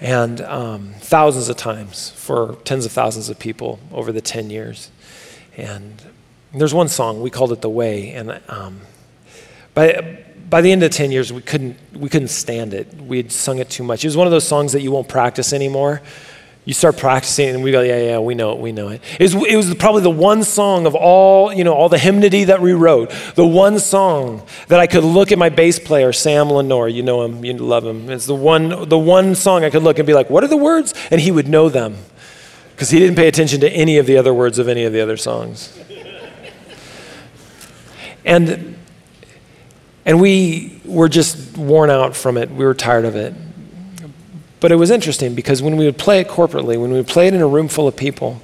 And 0.00 0.40
um, 0.40 0.94
thousands 0.98 1.48
of 1.48 1.56
times 1.56 2.10
for 2.10 2.56
tens 2.64 2.86
of 2.86 2.92
thousands 2.92 3.28
of 3.28 3.38
people 3.38 3.78
over 3.92 4.10
the 4.10 4.20
10 4.20 4.50
years. 4.50 4.90
And 5.56 6.02
there's 6.54 6.74
one 6.74 6.88
song, 6.88 7.20
we 7.20 7.30
called 7.30 7.52
it 7.52 7.60
The 7.60 7.70
Way. 7.70 8.12
And 8.12 8.40
um, 8.48 8.80
by, 9.74 10.24
by 10.48 10.60
the 10.60 10.70
end 10.70 10.82
of 10.82 10.90
10 10.90 11.10
years, 11.10 11.32
we 11.32 11.40
couldn't, 11.40 11.76
we 11.94 12.08
couldn't 12.08 12.28
stand 12.28 12.74
it. 12.74 12.92
We 12.94 13.16
had 13.18 13.32
sung 13.32 13.58
it 13.58 13.70
too 13.70 13.82
much. 13.82 14.04
It 14.04 14.08
was 14.08 14.16
one 14.16 14.26
of 14.26 14.30
those 14.30 14.46
songs 14.46 14.72
that 14.72 14.82
you 14.82 14.92
won't 14.92 15.08
practice 15.08 15.52
anymore. 15.52 16.02
You 16.64 16.74
start 16.74 16.96
practicing, 16.96 17.48
and 17.48 17.64
we 17.64 17.72
go, 17.72 17.80
yeah, 17.80 17.98
yeah, 17.98 18.18
we 18.20 18.36
know 18.36 18.52
it, 18.52 18.58
we 18.58 18.70
know 18.70 18.88
it. 18.88 19.02
It 19.18 19.22
was, 19.22 19.34
it 19.34 19.56
was 19.56 19.74
probably 19.74 20.02
the 20.02 20.10
one 20.10 20.44
song 20.44 20.86
of 20.86 20.94
all, 20.94 21.52
you 21.52 21.64
know, 21.64 21.74
all 21.74 21.88
the 21.88 21.98
hymnody 21.98 22.44
that 22.44 22.60
we 22.60 22.72
wrote, 22.72 23.10
the 23.34 23.46
one 23.46 23.80
song 23.80 24.46
that 24.68 24.78
I 24.78 24.86
could 24.86 25.02
look 25.02 25.32
at 25.32 25.38
my 25.38 25.48
bass 25.48 25.80
player, 25.80 26.12
Sam 26.12 26.52
Lenore, 26.52 26.88
you 26.88 27.02
know 27.02 27.24
him, 27.24 27.44
you 27.44 27.54
love 27.54 27.84
him. 27.84 28.08
It's 28.10 28.26
the 28.26 28.36
one, 28.36 28.88
the 28.88 28.98
one 28.98 29.34
song 29.34 29.64
I 29.64 29.70
could 29.70 29.82
look 29.82 29.98
and 29.98 30.06
be 30.06 30.14
like, 30.14 30.30
what 30.30 30.44
are 30.44 30.48
the 30.48 30.56
words? 30.56 30.94
And 31.10 31.20
he 31.20 31.32
would 31.32 31.48
know 31.48 31.68
them 31.68 31.96
because 32.76 32.90
he 32.90 33.00
didn't 33.00 33.16
pay 33.16 33.26
attention 33.26 33.60
to 33.60 33.70
any 33.70 33.98
of 33.98 34.06
the 34.06 34.16
other 34.16 34.32
words 34.32 34.60
of 34.60 34.68
any 34.68 34.84
of 34.84 34.92
the 34.92 35.00
other 35.00 35.16
songs. 35.16 35.76
And 38.24 38.76
and 40.04 40.20
we 40.20 40.80
were 40.84 41.08
just 41.08 41.56
worn 41.56 41.90
out 41.90 42.16
from 42.16 42.36
it. 42.36 42.50
We 42.50 42.64
were 42.64 42.74
tired 42.74 43.04
of 43.04 43.16
it. 43.16 43.34
But 44.60 44.72
it 44.72 44.76
was 44.76 44.90
interesting 44.90 45.34
because 45.34 45.62
when 45.62 45.76
we 45.76 45.84
would 45.84 45.98
play 45.98 46.20
it 46.20 46.28
corporately, 46.28 46.80
when 46.80 46.90
we 46.90 46.96
would 46.96 47.08
play 47.08 47.28
it 47.28 47.34
in 47.34 47.40
a 47.40 47.46
room 47.46 47.68
full 47.68 47.88
of 47.88 47.96
people, 47.96 48.40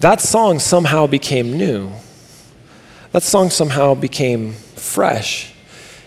that 0.00 0.20
song 0.20 0.58
somehow 0.58 1.06
became 1.06 1.56
new. 1.56 1.90
That 3.12 3.22
song 3.22 3.50
somehow 3.50 3.94
became 3.94 4.52
fresh. 4.52 5.52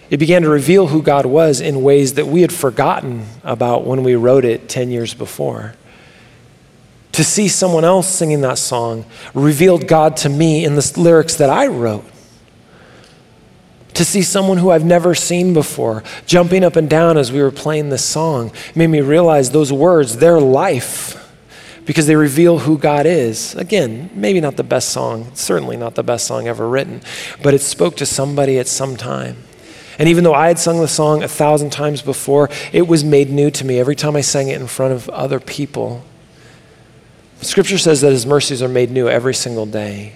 It 0.10 0.18
began 0.18 0.42
to 0.44 0.50
reveal 0.50 0.88
who 0.88 1.02
God 1.02 1.26
was 1.26 1.62
in 1.62 1.84
ways 1.84 2.14
that 2.16 2.28
we 2.28 2.42
had 2.42 2.54
forgotten 2.54 3.26
about 3.44 3.86
when 3.86 4.04
we 4.04 4.16
wrote 4.16 4.46
it 4.46 4.70
10 4.70 4.92
years 4.92 5.14
before. 5.14 5.76
To 7.14 7.24
see 7.24 7.48
someone 7.48 7.84
else 7.84 8.08
singing 8.08 8.42
that 8.42 8.58
song 8.58 9.06
revealed 9.34 9.88
God 9.88 10.16
to 10.18 10.30
me 10.30 10.64
in 10.64 10.76
the 10.76 10.94
lyrics 10.98 11.36
that 11.36 11.50
I 11.50 11.68
wrote 11.68 12.06
to 14.02 14.06
see 14.06 14.24
someone 14.24 14.58
who 14.58 14.72
I've 14.72 14.84
never 14.84 15.14
seen 15.14 15.54
before 15.54 16.04
jumping 16.26 16.64
up 16.64 16.76
and 16.76 16.90
down 16.90 17.20
as 17.20 17.32
we 17.32 17.40
were 17.40 17.52
playing 17.52 17.90
this 17.90 18.04
song 18.04 18.52
made 18.74 18.88
me 18.88 19.00
realize 19.00 19.52
those 19.52 19.72
words, 19.72 20.18
their 20.18 20.40
life, 20.40 21.32
because 21.86 22.08
they 22.08 22.16
reveal 22.16 22.58
who 22.58 22.80
God 22.80 23.06
is. 23.06 23.54
Again, 23.54 24.10
maybe 24.16 24.42
not 24.42 24.56
the 24.56 24.64
best 24.64 24.90
song, 24.90 25.30
certainly 25.36 25.78
not 25.78 25.94
the 25.94 26.02
best 26.02 26.26
song 26.26 26.48
ever 26.48 26.68
written, 26.68 27.02
but 27.44 27.54
it 27.54 27.62
spoke 27.62 27.96
to 27.98 28.08
somebody 28.08 28.58
at 28.58 28.68
some 28.68 28.98
time. 28.98 29.38
And 30.00 30.10
even 30.10 30.24
though 30.24 30.34
I 30.34 30.48
had 30.48 30.58
sung 30.58 30.80
the 30.80 30.88
song 30.88 31.22
a 31.22 31.28
thousand 31.28 31.70
times 31.70 32.02
before, 32.02 32.50
it 32.74 32.88
was 32.88 33.04
made 33.04 33.30
new 33.30 33.52
to 33.52 33.64
me 33.64 33.78
every 33.78 33.96
time 33.96 34.16
I 34.16 34.22
sang 34.22 34.48
it 34.48 34.60
in 34.60 34.66
front 34.66 34.94
of 34.94 35.10
other 35.10 35.40
people. 35.40 36.04
Scripture 37.42 37.78
says 37.78 38.02
that 38.02 38.12
His 38.12 38.26
mercies 38.26 38.64
are 38.64 38.68
made 38.68 38.90
new 38.90 39.08
every 39.08 39.36
single 39.36 39.68
day 39.68 40.14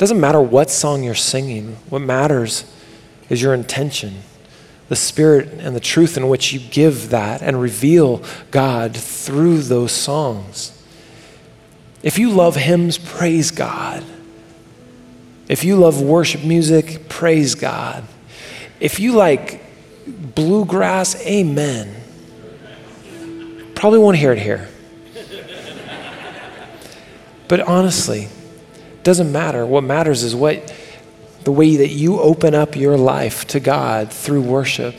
doesn't 0.00 0.18
matter 0.18 0.40
what 0.40 0.70
song 0.70 1.02
you're 1.02 1.14
singing, 1.14 1.76
what 1.90 2.00
matters 2.00 2.64
is 3.28 3.42
your 3.42 3.52
intention, 3.52 4.22
the 4.88 4.96
spirit 4.96 5.46
and 5.58 5.76
the 5.76 5.80
truth 5.80 6.16
in 6.16 6.26
which 6.26 6.54
you 6.54 6.58
give 6.58 7.10
that 7.10 7.42
and 7.42 7.60
reveal 7.60 8.24
God 8.50 8.96
through 8.96 9.60
those 9.60 9.92
songs. 9.92 10.72
If 12.02 12.18
you 12.18 12.30
love 12.30 12.56
hymns, 12.56 12.96
praise 12.96 13.50
God. 13.50 14.02
If 15.48 15.64
you 15.64 15.76
love 15.76 16.00
worship 16.00 16.44
music, 16.44 17.10
praise 17.10 17.54
God. 17.54 18.04
If 18.80 19.00
you 19.00 19.12
like 19.12 19.62
bluegrass, 20.08 21.14
amen. 21.26 21.94
Probably 23.74 23.98
won't 23.98 24.16
hear 24.16 24.32
it 24.32 24.38
here. 24.38 24.66
But 27.48 27.60
honestly, 27.60 28.28
doesn't 29.02 29.32
matter. 29.32 29.64
What 29.66 29.84
matters 29.84 30.22
is 30.22 30.34
what 30.34 30.74
the 31.44 31.52
way 31.52 31.76
that 31.76 31.88
you 31.88 32.20
open 32.20 32.54
up 32.54 32.76
your 32.76 32.96
life 32.96 33.46
to 33.48 33.60
God 33.60 34.12
through 34.12 34.42
worship 34.42 34.94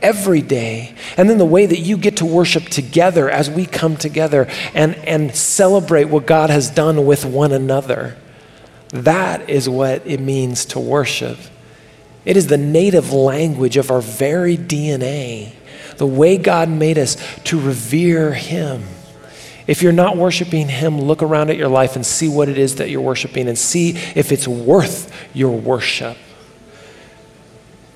every 0.00 0.40
day. 0.40 0.94
And 1.16 1.28
then 1.28 1.38
the 1.38 1.44
way 1.44 1.66
that 1.66 1.80
you 1.80 1.96
get 1.96 2.18
to 2.18 2.26
worship 2.26 2.64
together 2.64 3.30
as 3.30 3.50
we 3.50 3.66
come 3.66 3.96
together 3.96 4.48
and, 4.72 4.94
and 4.96 5.34
celebrate 5.34 6.04
what 6.04 6.26
God 6.26 6.50
has 6.50 6.70
done 6.70 7.06
with 7.06 7.24
one 7.24 7.52
another. 7.52 8.16
That 8.90 9.50
is 9.50 9.68
what 9.68 10.06
it 10.06 10.20
means 10.20 10.64
to 10.66 10.80
worship. 10.80 11.38
It 12.24 12.36
is 12.36 12.46
the 12.46 12.56
native 12.56 13.12
language 13.12 13.76
of 13.76 13.90
our 13.90 14.00
very 14.00 14.56
DNA, 14.56 15.52
the 15.96 16.06
way 16.06 16.38
God 16.38 16.68
made 16.68 16.96
us 16.96 17.16
to 17.44 17.60
revere 17.60 18.32
Him. 18.32 18.84
If 19.66 19.82
you're 19.82 19.92
not 19.92 20.16
worshiping 20.16 20.68
Him, 20.68 21.00
look 21.00 21.22
around 21.22 21.50
at 21.50 21.56
your 21.56 21.68
life 21.68 21.96
and 21.96 22.04
see 22.04 22.28
what 22.28 22.48
it 22.48 22.58
is 22.58 22.76
that 22.76 22.90
you're 22.90 23.00
worshiping 23.00 23.48
and 23.48 23.58
see 23.58 23.90
if 24.14 24.30
it's 24.30 24.46
worth 24.46 25.12
your 25.32 25.56
worship. 25.56 26.16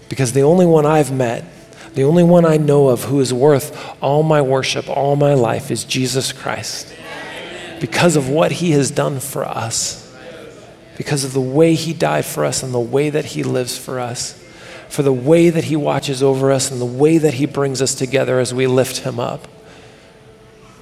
Because 0.09 0.33
the 0.33 0.43
only 0.43 0.65
one 0.65 0.87
I've 0.87 1.13
met, 1.13 1.45
the 1.95 2.05
only 2.05 2.23
one 2.23 2.47
I 2.47 2.57
know 2.57 2.89
of 2.89 3.05
who 3.05 3.21
is 3.21 3.35
worth 3.35 3.97
all 4.03 4.23
my 4.23 4.41
worship, 4.41 4.89
all 4.89 5.17
my 5.17 5.35
life, 5.35 5.71
is 5.71 5.85
Jesus 5.85 6.33
Christ. 6.33 6.95
Because 7.81 8.17
of 8.17 8.29
what 8.29 8.53
He 8.53 8.71
has 8.71 8.91
done 8.91 9.21
for 9.21 9.45
us, 9.45 10.05
because 10.97 11.25
of 11.25 11.33
the 11.33 11.41
way 11.41 11.75
He 11.75 11.93
died 11.93 12.25
for 12.25 12.45
us 12.45 12.63
and 12.63 12.73
the 12.73 12.81
way 12.81 13.11
that 13.11 13.27
He 13.27 13.43
lives 13.43 13.77
for 13.77 14.01
us, 14.01 14.43
for 14.89 15.03
the 15.03 15.13
way 15.13 15.51
that 15.51 15.65
He 15.65 15.77
watches 15.77 16.23
over 16.23 16.51
us 16.51 16.71
and 16.71 16.81
the 16.81 16.87
way 16.87 17.19
that 17.19 17.35
He 17.35 17.45
brings 17.45 17.83
us 17.83 17.95
together 17.95 18.41
as 18.41 18.55
we 18.55 18.67
lift 18.67 18.99
Him 18.99 19.21
up. 19.21 19.47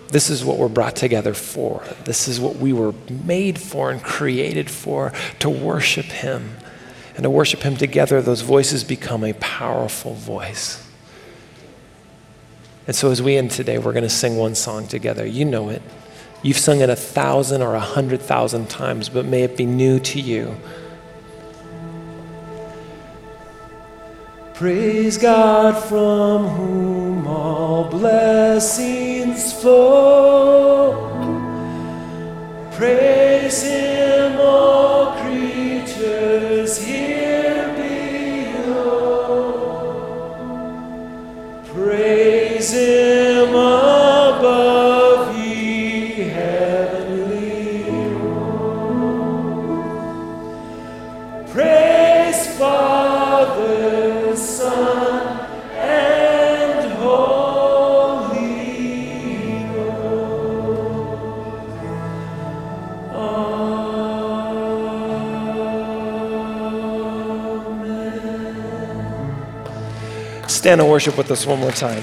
This 0.08 0.30
is 0.30 0.44
what 0.44 0.58
we're 0.58 0.68
brought 0.68 0.96
together 0.96 1.34
for. 1.34 1.82
This 2.04 2.28
is 2.28 2.40
what 2.40 2.56
we 2.56 2.72
were 2.72 2.94
made 3.24 3.58
for 3.58 3.90
and 3.90 4.02
created 4.02 4.70
for 4.70 5.12
to 5.40 5.50
worship 5.50 6.06
Him. 6.06 6.56
And 7.14 7.24
to 7.24 7.30
worship 7.30 7.62
Him 7.62 7.76
together, 7.76 8.22
those 8.22 8.42
voices 8.42 8.84
become 8.84 9.24
a 9.24 9.32
powerful 9.34 10.14
voice. 10.14 10.86
And 12.86 12.94
so, 12.94 13.10
as 13.10 13.20
we 13.20 13.36
end 13.36 13.50
today, 13.50 13.78
we're 13.78 13.92
going 13.92 14.04
to 14.04 14.08
sing 14.08 14.36
one 14.36 14.54
song 14.54 14.86
together. 14.86 15.26
You 15.26 15.44
know 15.44 15.70
it. 15.70 15.82
You've 16.42 16.58
sung 16.58 16.80
it 16.80 16.90
a 16.90 16.94
thousand 16.94 17.62
or 17.62 17.74
a 17.74 17.80
hundred 17.80 18.20
thousand 18.22 18.68
times, 18.70 19.08
but 19.08 19.24
may 19.24 19.42
it 19.42 19.56
be 19.56 19.66
new 19.66 19.98
to 20.00 20.20
you. 20.20 20.56
Praise 24.54 25.18
God 25.18 25.82
from 25.84 26.46
whom 26.48 27.26
all 27.26 27.90
blessings 27.90 29.15
flow. 29.36 30.94
Praise 32.72 33.95
stand 70.66 70.80
and 70.80 70.90
worship 70.90 71.16
with 71.16 71.30
us 71.30 71.46
one 71.46 71.60
more 71.60 71.70
time? 71.70 72.02